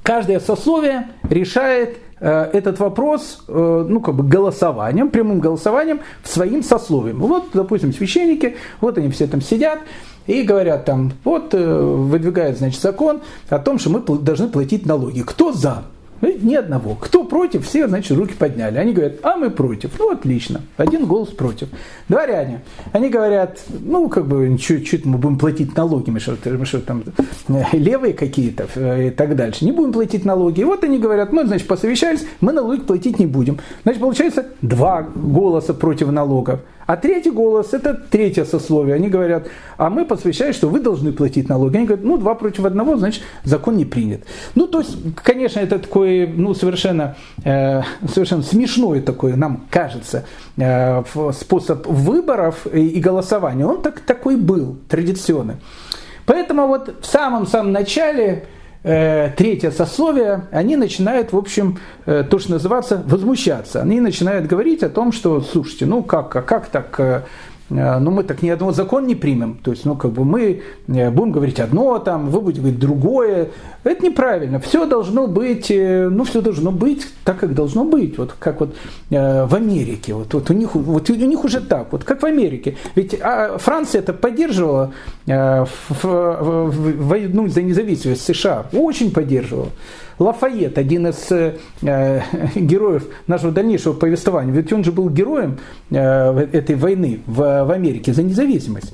[0.02, 7.18] Каждое сословие решает э, этот вопрос ну, как бы голосованием, прямым голосованием своим сословием.
[7.18, 9.80] Вот, допустим, священники, вот они все там сидят,
[10.26, 15.22] и говорят там, вот выдвигает, значит, закон о том, что мы должны платить налоги.
[15.22, 15.84] Кто за?
[16.34, 16.94] Ни одного.
[16.94, 18.78] Кто против, все, значит, руки подняли.
[18.78, 19.92] Они говорят, а мы против.
[19.98, 20.62] Ну, отлично.
[20.76, 21.68] Один голос против.
[22.08, 22.62] Дворяне.
[22.92, 27.04] Они говорят, ну, как бы, чуть-чуть мы будем платить налоги, мы что, мы что там,
[27.48, 29.64] э, левые какие-то э, и так дальше.
[29.64, 30.60] Не будем платить налоги.
[30.60, 33.58] И вот они говорят, мы, значит, посовещались, мы налоги платить не будем.
[33.82, 36.60] Значит, получается два голоса против налогов.
[36.86, 38.94] А третий голос– это третье сословие.
[38.94, 41.76] Они говорят, а мы посвящаем, что вы должны платить налоги.
[41.76, 44.22] Они говорят, ну, два против одного, значит, закон не принят.
[44.54, 50.24] Ну, то есть, конечно, это такой, ну, совершенно, э, совершенно смешной такой, нам кажется,
[50.56, 53.66] э, способ выборов и, и голосования.
[53.66, 55.56] Он так, такой был, традиционный.
[56.24, 58.46] Поэтому вот в самом-самом начале
[59.36, 63.82] третье сословие, они начинают, в общем, э, то, что называется, возмущаться.
[63.82, 67.22] Они начинают говорить о том, что, слушайте, ну как, а как так э, Э,
[67.68, 69.58] ну, мы так ни одного закон не примем.
[69.62, 73.48] То есть, ну, как бы мы э, будем говорить одно, там, вы будете говорить другое.
[73.82, 74.60] Это неправильно.
[74.60, 78.18] Все должно быть, э, ну, все должно быть так, как должно быть.
[78.18, 78.76] Вот как вот
[79.10, 80.14] в Америке.
[80.14, 82.76] Вот, вот, у, них, вот у них уже так, вот как в Америке.
[82.94, 84.92] Ведь а Франция это поддерживала
[86.02, 88.66] войну за независимость США.
[88.72, 89.70] Очень поддерживала.
[90.18, 91.56] Лафайет, один из э,
[92.54, 95.58] героев нашего дальнейшего повествования, ведь он же был героем
[95.90, 95.96] э,
[96.52, 98.92] этой войны в, в Америке за независимость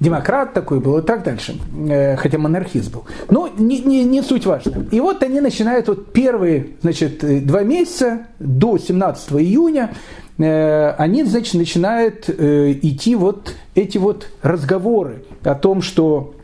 [0.00, 3.04] демократ такой был и так дальше, э, хотя монархист был.
[3.30, 4.86] Но не, не, не суть важно.
[4.90, 9.94] И вот они начинают вот первые значит, два месяца до 17 июня
[10.38, 16.34] э, они, значит, начинают э, идти вот эти вот разговоры о том, что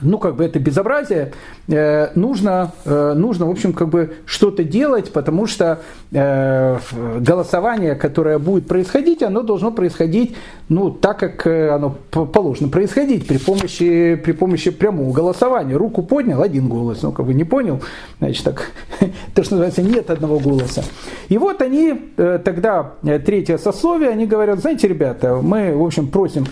[0.00, 1.32] ну, как бы это безобразие,
[1.68, 5.80] э, нужно, э, нужно, в общем, как бы что-то делать, потому что
[6.12, 6.78] э,
[7.18, 10.36] голосование, которое будет происходить, оно должно происходить,
[10.68, 15.76] ну, так, как оно положено происходить, при помощи, при помощи прямого голосования.
[15.76, 17.80] Руку поднял, один голос, ну, как бы не понял,
[18.18, 18.70] значит, так,
[19.34, 20.82] то, что называется, нет одного голоса.
[21.28, 22.92] И вот они тогда,
[23.24, 26.46] третье сословие, они говорят, знаете, ребята, мы, в общем, просим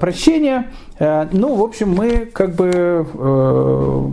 [0.00, 3.04] прощения, ну, в общем, мы как бы э,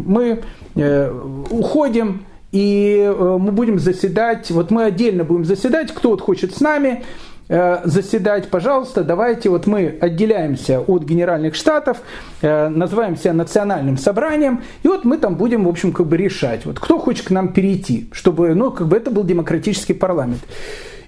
[0.05, 0.41] мы
[0.75, 1.11] э,
[1.49, 6.61] уходим и э, мы будем заседать, вот мы отдельно будем заседать, кто вот хочет с
[6.61, 7.03] нами,
[7.49, 11.97] э, заседать, пожалуйста, давайте вот мы отделяемся от генеральных штатов,
[12.41, 16.65] э, называем себя национальным собранием, и вот мы там будем, в общем, как бы решать,
[16.65, 20.41] вот кто хочет к нам перейти, чтобы, ну, как бы это был демократический парламент.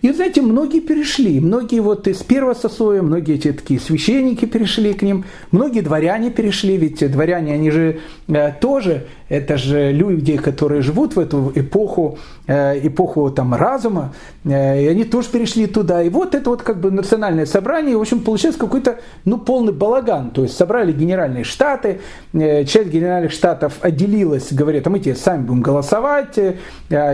[0.02, 5.02] И, знаете, многие перешли, многие вот из первого сословия, многие эти такие священники перешли к
[5.02, 11.16] ним, многие дворяне перешли, ведь дворяне, они же э, тоже это же люди, которые живут
[11.16, 16.04] в эту эпоху, э, эпоху там, разума, э, и они тоже перешли туда.
[16.04, 20.30] И вот это вот как бы национальное собрание, в общем, получается какой-то ну, полный балаган.
[20.30, 22.02] То есть собрали генеральные штаты,
[22.34, 26.38] э, часть генеральных штатов отделилась, говорят, а мы тебе сами будем голосовать,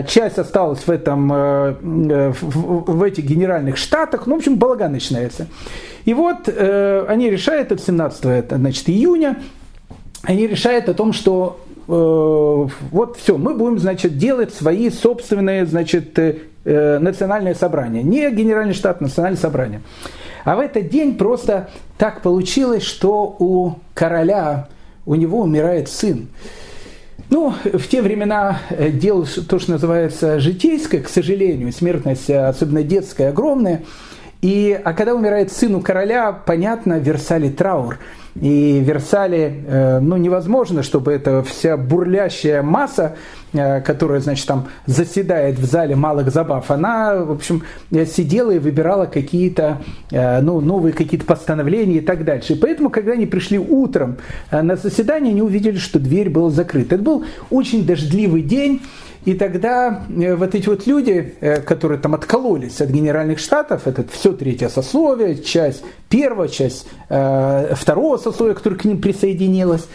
[0.07, 5.47] часть осталась в, этом, в этих генеральных штатах, ну, в общем, балаган начинается.
[6.05, 9.41] И вот они решают, это 17 значит, июня,
[10.23, 16.17] они решают о том, что Э, вот все, мы будем, значит, делать свои собственные, значит,
[16.17, 18.01] э, э, национальные собрания.
[18.01, 19.81] Не генеральный штат, национальное собрание.
[20.45, 24.69] А в этот день просто так получилось, что у короля,
[25.05, 26.29] у него умирает сын.
[27.31, 33.83] Ну, в те времена дело то, что называется житейское, к сожалению, смертность, особенно детская, огромная.
[34.41, 37.97] И, а когда умирает сын у короля, понятно, в Версале траур–
[38.35, 43.17] и в Версале, э, ну, невозможно, чтобы эта вся бурлящая масса,
[43.51, 49.05] э, которая, значит, там заседает в зале малых забав, она, в общем, сидела и выбирала
[49.05, 49.81] какие-то,
[50.11, 52.53] э, ну, новые какие-то постановления и так дальше.
[52.53, 54.17] И поэтому, когда они пришли утром
[54.49, 56.95] на заседание, они увидели, что дверь была закрыта.
[56.95, 58.81] Это был очень дождливый день,
[59.23, 64.03] и тогда э, вот эти вот люди, э, которые там откололись от генеральных штатов, это
[64.11, 69.87] все третье сословие, часть первого, часть э, второго сословия, которое к ним присоединилось,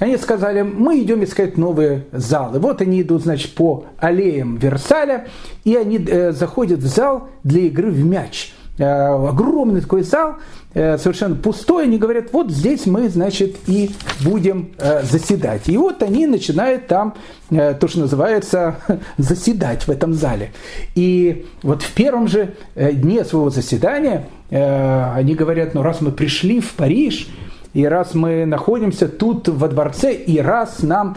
[0.00, 2.58] они сказали, мы идем искать новые залы.
[2.58, 5.28] Вот они идут, значит, по аллеям Версаля,
[5.64, 5.98] и они
[6.32, 8.52] заходят в зал для игры в мяч.
[8.78, 10.36] Э, огромный такой зал,
[10.74, 15.68] Э, совершенно пустой, они говорят, вот здесь мы, значит, и будем э, заседать.
[15.68, 17.14] И вот они начинают там
[17.48, 18.76] то, что называется,
[19.16, 20.52] заседать в этом зале.
[20.94, 26.74] И вот в первом же дне своего заседания они говорят, ну раз мы пришли в
[26.74, 27.28] Париж,
[27.72, 31.16] и раз мы находимся тут во дворце, и раз нам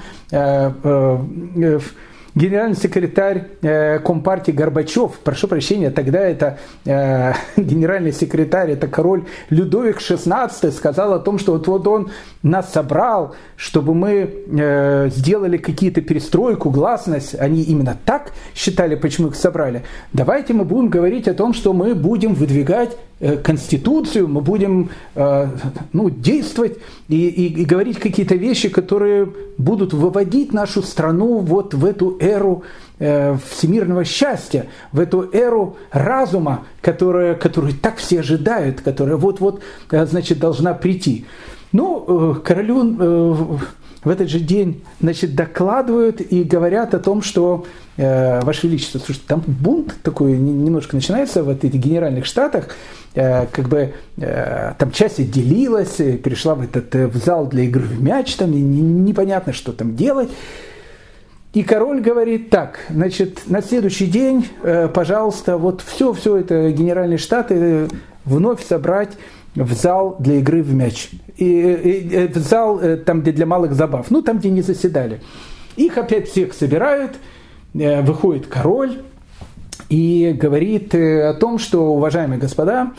[2.41, 9.99] генеральный секретарь э, Компартии Горбачев, прошу прощения, тогда это э, генеральный секретарь, это король Людовик
[9.99, 12.09] XVI, сказал о том, что вот, вот он
[12.41, 17.35] нас собрал, чтобы мы э, сделали какие-то перестройку, гласность.
[17.39, 19.83] Они именно так считали, почему их собрали.
[20.11, 22.97] Давайте мы будем говорить о том, что мы будем выдвигать
[23.43, 25.47] конституцию, мы будем э,
[25.93, 31.85] ну, действовать и, и, и говорить какие-то вещи, которые будут выводить нашу страну вот в
[31.85, 32.63] эту эру
[32.99, 40.39] э, всемирного счастья, в эту эру разума, которая, которую так все ожидают, которая вот-вот, значит,
[40.39, 41.25] должна прийти.
[41.71, 43.59] Ну, королю
[44.03, 47.65] в этот же день значит, докладывают и говорят о том, что
[47.97, 52.69] э, Ваше Величество, слушайте, там бунт такой немножко начинается в этих генеральных штатах,
[53.13, 57.83] э, как бы э, там часть отделилась, перешла в этот э, в зал для игры
[57.83, 60.29] в мяч, там непонятно, что там делать.
[61.53, 67.17] И король говорит так, значит, на следующий день, э, пожалуйста, вот все, все это генеральные
[67.17, 67.87] штаты э,
[68.23, 69.11] вновь собрать
[69.55, 71.09] в зал для игры в мяч.
[71.37, 74.09] И, и, и в зал э, там, где для малых забав.
[74.09, 75.21] Ну, там, где не заседали.
[75.75, 77.17] Их опять всех собирают,
[77.73, 79.01] э, выходит король
[79.89, 82.91] и говорит э, о том, что, уважаемые господа,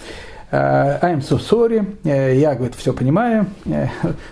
[0.53, 3.47] I'm so sorry, э, я, говорит, все понимаю.
[3.65, 3.87] Э,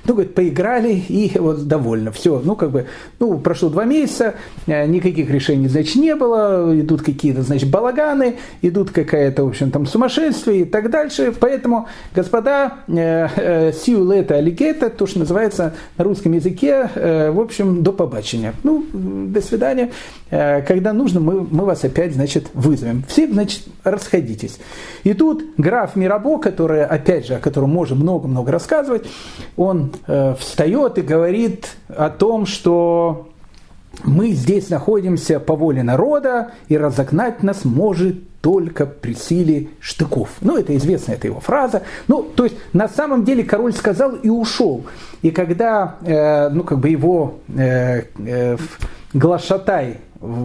[0.04, 2.12] ну, говорит, поиграли и вот довольно.
[2.12, 2.86] Все, ну, как бы,
[3.18, 4.34] ну, прошло два месяца,
[4.66, 10.60] никаких решений, значит, не было, идут какие-то, значит, балаганы, идут какая-то, в общем, там сумасшествие
[10.60, 11.32] и так дальше.
[11.40, 18.52] Поэтому, господа, later, alligator, то, что называется на русском языке, в общем, до побачення.
[18.62, 19.90] Ну, до свидания.
[20.28, 23.04] Когда нужно, мы, мы вас опять, значит, вызовем.
[23.08, 24.58] Все, значит, расходитесь.
[25.02, 29.06] И тут граф Мир Мирабо, который, опять же, о котором можем много-много рассказывать,
[29.56, 33.28] он э, встает и говорит о том, что
[34.02, 40.30] мы здесь находимся по воле народа, и разогнать нас может только при силе штыков.
[40.40, 41.82] Ну, это известная это его фраза.
[42.08, 44.86] Ну, то есть, на самом деле король сказал и ушел.
[45.22, 48.56] И когда, э, ну, как бы его э, э,
[49.12, 49.98] глашатай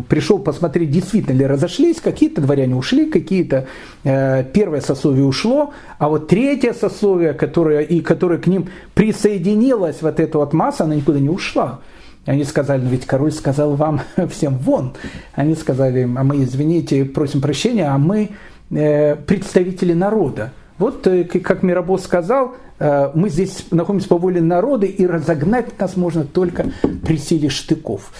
[0.07, 3.67] пришел посмотреть, действительно ли разошлись, какие-то дворяне ушли, какие-то
[4.03, 10.19] э, первое сословие ушло, а вот третье сословие, которое, и которое к ним присоединилось, вот
[10.19, 11.81] эта вот масса, она никуда не ушла.
[12.25, 14.93] Они сказали, ну ведь король сказал вам всем вон.
[15.33, 18.29] Они сказали, а мы, извините, просим прощения, а мы
[18.69, 20.51] представители народа.
[20.79, 21.07] Вот,
[21.43, 26.65] как Мирабо сказал, мы здесь находимся по воле народа, и разогнать нас можно только
[27.05, 28.11] при силе штыков.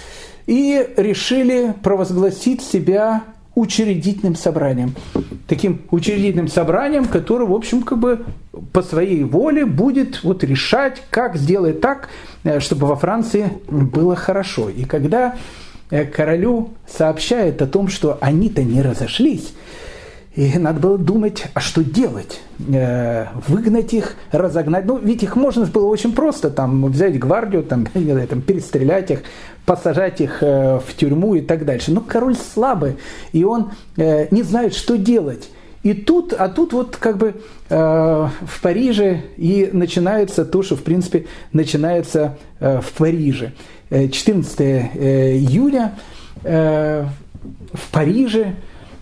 [0.48, 3.24] И решили провозгласить себя
[3.56, 4.94] учредительным собранием.
[5.48, 8.26] Таким учредительным собранием, которое, в общем, как бы
[8.74, 12.10] по своей воле будет вот решать, как сделать так,
[12.44, 14.70] э, чтобы во Франции было хорошо.
[14.70, 15.36] И когда
[15.90, 19.54] э, королю сообщает о том, что они-то не разошлись,
[20.36, 22.42] и надо было думать, а что делать?
[22.68, 24.86] Э, выгнать их, разогнать.
[24.86, 29.12] Ну, ведь их можно было очень просто, там, взять гвардию, там, не знаю, там, перестрелять
[29.12, 29.24] их,
[29.66, 31.92] посажать их э, в тюрьму и так дальше.
[31.92, 32.98] Но король слабый,
[33.32, 35.50] и он э, не знает, что делать.
[35.84, 37.36] И тут, а тут вот как бы
[37.70, 43.54] э, в Париже и начинается то, что в принципе начинается э, в Париже.
[43.90, 45.94] 14 э, июля
[46.44, 47.06] э,
[47.74, 48.56] в Париже,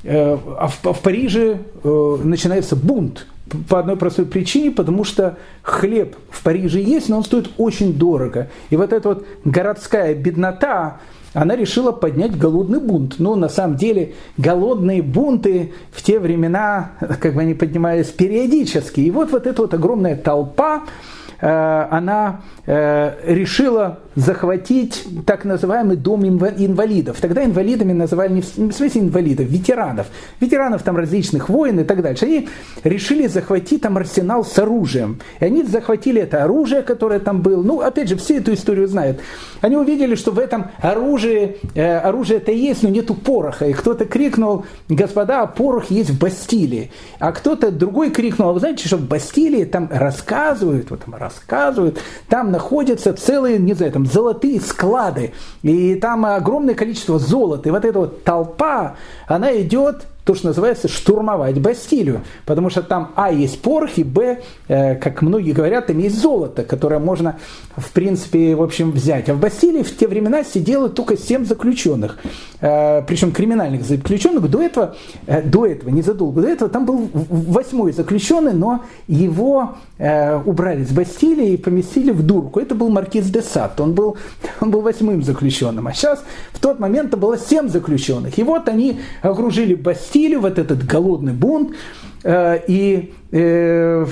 [0.03, 3.27] э, а в, в Париже э, начинается бунт
[3.69, 8.49] по одной простой причине, потому что хлеб в Париже есть, но он стоит очень дорого.
[8.69, 10.99] И вот эта вот городская беднота,
[11.33, 13.15] она решила поднять голодный бунт.
[13.17, 19.01] Ну, на самом деле, голодные бунты в те времена, как бы они поднимались периодически.
[19.01, 20.83] И вот, вот эта вот огромная толпа,
[21.41, 27.17] э, она э, решила захватить так называемый дом инвалидов.
[27.19, 30.07] Тогда инвалидами называли не в смысле инвалидов, ветеранов.
[30.39, 32.25] Ветеранов там различных войн и так дальше.
[32.25, 32.49] Они
[32.83, 35.19] решили захватить там арсенал с оружием.
[35.39, 37.63] И они захватили это оружие, которое там было.
[37.63, 39.19] Ну, опять же, все эту историю знают.
[39.61, 43.65] Они увидели, что в этом оружии, э, оружие-то есть, но нету пороха.
[43.67, 46.91] И кто-то крикнул, господа, порох есть в Бастилии.
[47.19, 51.99] А кто-то другой крикнул, а вы знаете, что в Бастилии там рассказывают, вот там рассказывают,
[52.27, 57.69] там находятся целые, не знаю, там там золотые склады, и там огромное количество золота.
[57.69, 58.95] И вот эта вот толпа,
[59.27, 62.21] она идет то, что называется, штурмовать Бастилию.
[62.45, 66.63] Потому что там, а, есть порох, и, б, э, как многие говорят, там есть золото,
[66.63, 67.37] которое можно,
[67.75, 69.29] в принципе, в общем, взять.
[69.29, 72.19] А в Бастилии в те времена сидело только 7 заключенных,
[72.61, 74.49] э, причем криминальных заключенных.
[74.49, 74.95] До этого,
[75.27, 80.91] э, до этого, незадолго до этого, там был восьмой заключенный, но его э, убрали с
[80.91, 82.59] Бастилии и поместили в дурку.
[82.59, 84.17] Это был маркиз де Сад, он был,
[84.61, 85.87] он был восьмым заключенным.
[85.87, 86.23] А сейчас,
[86.53, 88.37] в тот момент, было 7 заключенных.
[88.37, 91.75] И вот они окружили Бастилию, допустили вот этот голодный бунт,
[92.25, 94.05] и э,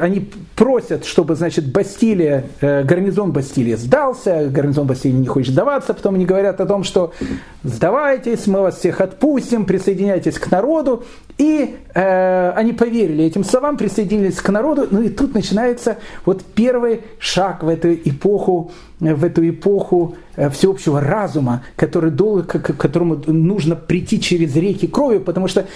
[0.00, 6.16] они просят, чтобы, значит, Бастилия, э, гарнизон Бастилии сдался, гарнизон Бастилии не хочет сдаваться, потом
[6.16, 7.14] они говорят о том, что
[7.62, 11.04] сдавайтесь, мы вас всех отпустим, присоединяйтесь к народу,
[11.38, 15.96] и э, они поверили этим словам, присоединились к народу, ну и тут начинается
[16.26, 20.16] вот первый шаг в эту эпоху, в эту эпоху
[20.50, 25.66] всеобщего разума, который долго, к которому нужно прийти через реки крови, потому что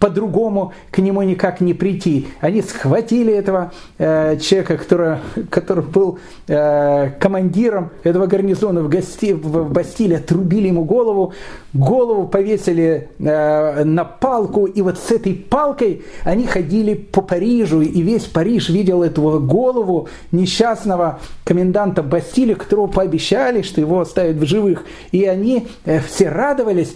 [0.00, 2.28] по-другому к нему никак не прийти.
[2.40, 5.18] Они схватили этого э, человека, который,
[5.50, 6.18] который был
[6.48, 11.34] э, командиром этого гарнизона в, гости, в Бастилии, отрубили ему голову,
[11.74, 18.00] голову повесили э, на палку, и вот с этой палкой они ходили по Парижу, и
[18.00, 24.84] весь Париж видел эту голову несчастного коменданта Бастилии, которого пообещали, что его оставят в живых.
[25.12, 26.94] И они э, все радовались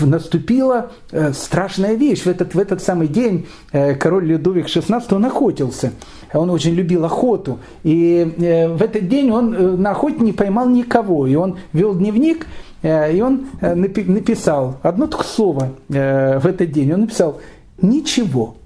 [0.00, 2.22] наступила э, страшная вещь.
[2.22, 5.92] В этот, в этот самый день э, король Людовик XVI, он охотился.
[6.32, 7.58] Он очень любил охоту.
[7.82, 11.26] И э, в этот день он на охоте не поймал никого.
[11.26, 12.46] И он вел дневник,
[12.82, 16.92] и он написал одно только слово в этот день.
[16.92, 17.40] Он написал
[17.80, 18.56] «ничего».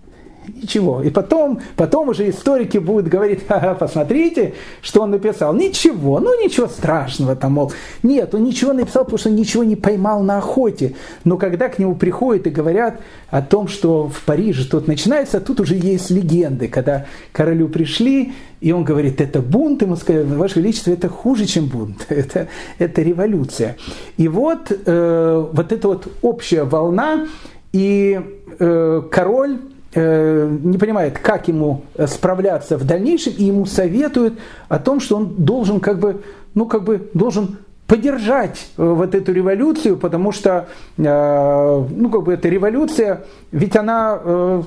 [0.48, 1.02] Ничего.
[1.02, 5.54] И потом, потом уже историки будут говорить, ага, посмотрите, что он написал.
[5.54, 7.72] Ничего, ну ничего страшного там, мол.
[8.02, 10.94] Нет, он ничего написал, потому что ничего не поймал на охоте.
[11.24, 13.00] Но когда к нему приходят и говорят
[13.30, 18.72] о том, что в Париже тут начинается, тут уже есть легенды, когда королю пришли, и
[18.72, 22.48] он говорит, это бунт, ему сказали, Ваше Величество, это хуже, чем бунт, это,
[22.78, 23.76] это революция.
[24.16, 27.26] И вот, э, вот эта вот общая волна,
[27.72, 28.20] и
[28.58, 29.58] э, король
[29.94, 34.38] не понимает, как ему э, справляться в дальнейшем, и ему советуют
[34.68, 36.22] о том, что он должен как бы,
[36.54, 37.58] ну как бы должен
[37.88, 44.20] поддержать э, вот эту революцию, потому что, э, ну, как бы эта революция, ведь она
[44.22, 44.62] э,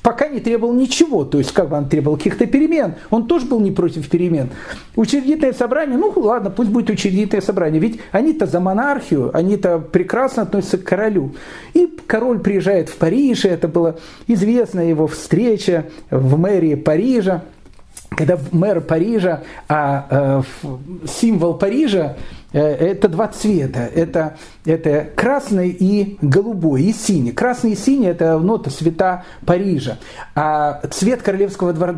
[0.00, 3.58] пока не требовала ничего, то есть как бы она требовала каких-то перемен, он тоже был
[3.58, 4.50] не против перемен.
[4.94, 10.78] Учредительное собрание, ну ладно, пусть будет учредительное собрание, ведь они-то за монархию, они-то прекрасно относятся
[10.78, 11.34] к королю.
[11.74, 13.96] И король приезжает в Париж, и это была
[14.28, 17.42] известная его встреча в мэрии Парижа,
[18.10, 20.68] когда мэр Парижа, а э,
[21.06, 22.16] символ Парижа
[22.56, 23.80] это два цвета.
[23.94, 27.32] Это, это красный и голубой, и синий.
[27.32, 29.98] Красный и синий– это ну, это цвета Парижа.
[30.34, 31.94] А цвет королевского двора,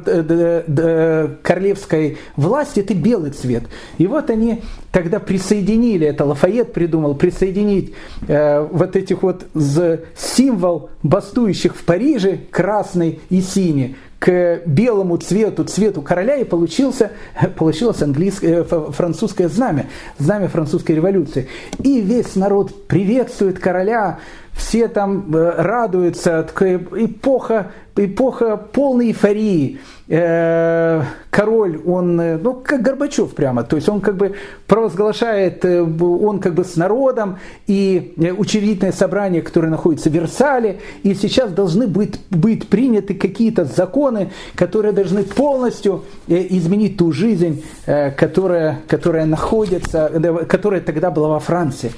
[1.42, 3.64] королевской власти– это белый цвет.
[3.98, 7.94] И вот они тогда присоединили, это Лафайет придумал, присоединить
[8.26, 9.46] э, вот этих вот
[10.16, 17.12] символ бастующих в Париже, красный и синий, к белому цвету, цвету короля, и получился,
[17.56, 19.86] получилось английское, э, французское знамя,
[20.18, 21.48] знамя французской революции.
[21.82, 24.18] И весь народ приветствует короля,
[24.58, 29.78] все там э, радуются, такая эпоха, эпоха полной эйфории.
[30.08, 34.34] Э, король, он, э, ну, как Горбачев прямо, то есть он как бы
[34.66, 41.52] провозглашает, он как бы с народом, и учредительное собрание, которое находится в Версале, и сейчас
[41.52, 50.10] должны быть, быть приняты какие-то законы, которые должны полностью изменить ту жизнь, которая, которая находится,
[50.48, 51.92] которая тогда была во Франции.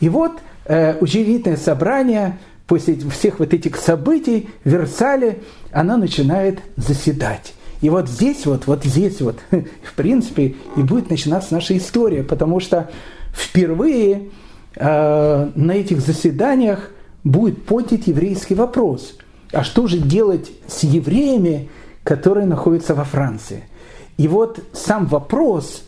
[0.00, 0.32] И вот
[0.72, 5.40] э, учредительное собрание после всех вот этих событий в Версале,
[5.70, 7.52] она начинает заседать.
[7.82, 12.58] И вот здесь вот, вот здесь вот, в принципе, и будет начинаться наша история, потому
[12.58, 12.90] что
[13.34, 14.30] впервые
[14.76, 16.90] э, на этих заседаниях
[17.22, 19.18] будет поднят еврейский вопрос.
[19.52, 21.68] А что же делать с евреями,
[22.02, 23.64] которые находятся во Франции?
[24.16, 25.84] И вот сам вопрос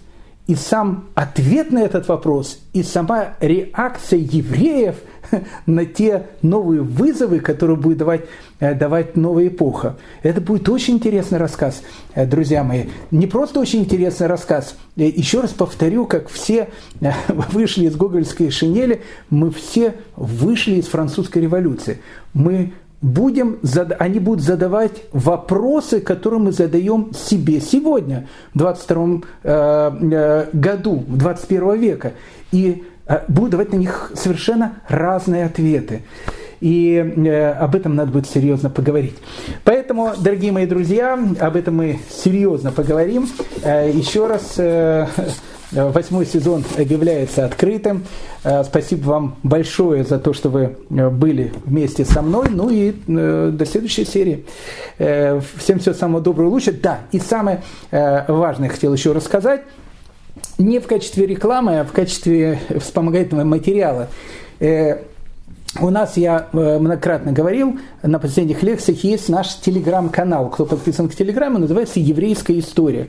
[0.47, 4.97] и сам ответ на этот вопрос, и сама реакция евреев
[5.66, 8.23] на те новые вызовы, которые будет давать,
[8.61, 9.97] э, давать новая эпоха.
[10.23, 11.83] Это будет очень интересный рассказ,
[12.15, 12.85] э, друзья мои.
[13.11, 14.77] Не просто очень интересный рассказ.
[14.97, 16.69] Э, еще раз повторю, как все
[17.29, 22.01] вышли из гоголевской шинели, мы все вышли из французской революции.
[22.35, 22.75] Мы
[23.05, 23.59] будем,
[23.99, 31.75] они будут задавать вопросы, которые мы задаем себе сегодня, в 22 э, э, году, 21
[31.79, 32.13] века.
[32.51, 36.03] И э, будут давать на них совершенно разные ответы.
[36.61, 36.97] И
[37.61, 39.17] об этом надо будет серьезно поговорить.
[39.65, 43.29] Поэтому, дорогие мои друзья, об этом мы серьезно поговорим.
[43.63, 44.59] Еще раз
[45.75, 48.05] восьмой сезон объявляется открытым.
[48.45, 52.49] Э, спасибо вам большое за то, что вы э, были вместе со мной.
[52.51, 54.47] Ну и до следующей серии.
[54.97, 56.77] Всем всего самого доброго лучшего.
[56.81, 59.63] Да, и самое важное хотел еще рассказать.
[60.59, 64.09] Не в качестве рекламы, а в качестве вспомогательного материала.
[65.81, 70.51] У нас, я многократно говорил, на последних лекциях есть наш телеграм-канал.
[70.51, 73.09] Кто подписан к телеграмму, называется «Еврейская история».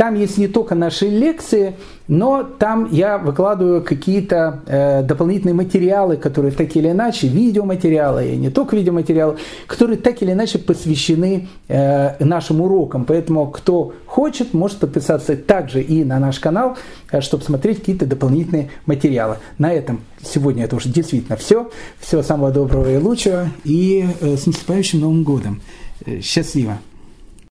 [0.00, 1.74] Там есть не только наши лекции,
[2.08, 8.48] но там я выкладываю какие-то э, дополнительные материалы, которые так или иначе, видеоматериалы, и не
[8.48, 9.36] только видеоматериалы,
[9.66, 13.04] которые так или иначе посвящены э, нашим урокам.
[13.04, 16.78] Поэтому кто хочет, может подписаться также и на наш канал,
[17.12, 19.36] э, чтобы смотреть какие-то дополнительные материалы.
[19.58, 21.70] На этом сегодня это уже действительно все.
[21.98, 23.50] Всего самого доброго и лучшего.
[23.64, 25.60] И э, с наступающим Новым годом.
[26.06, 26.78] Э, счастливо!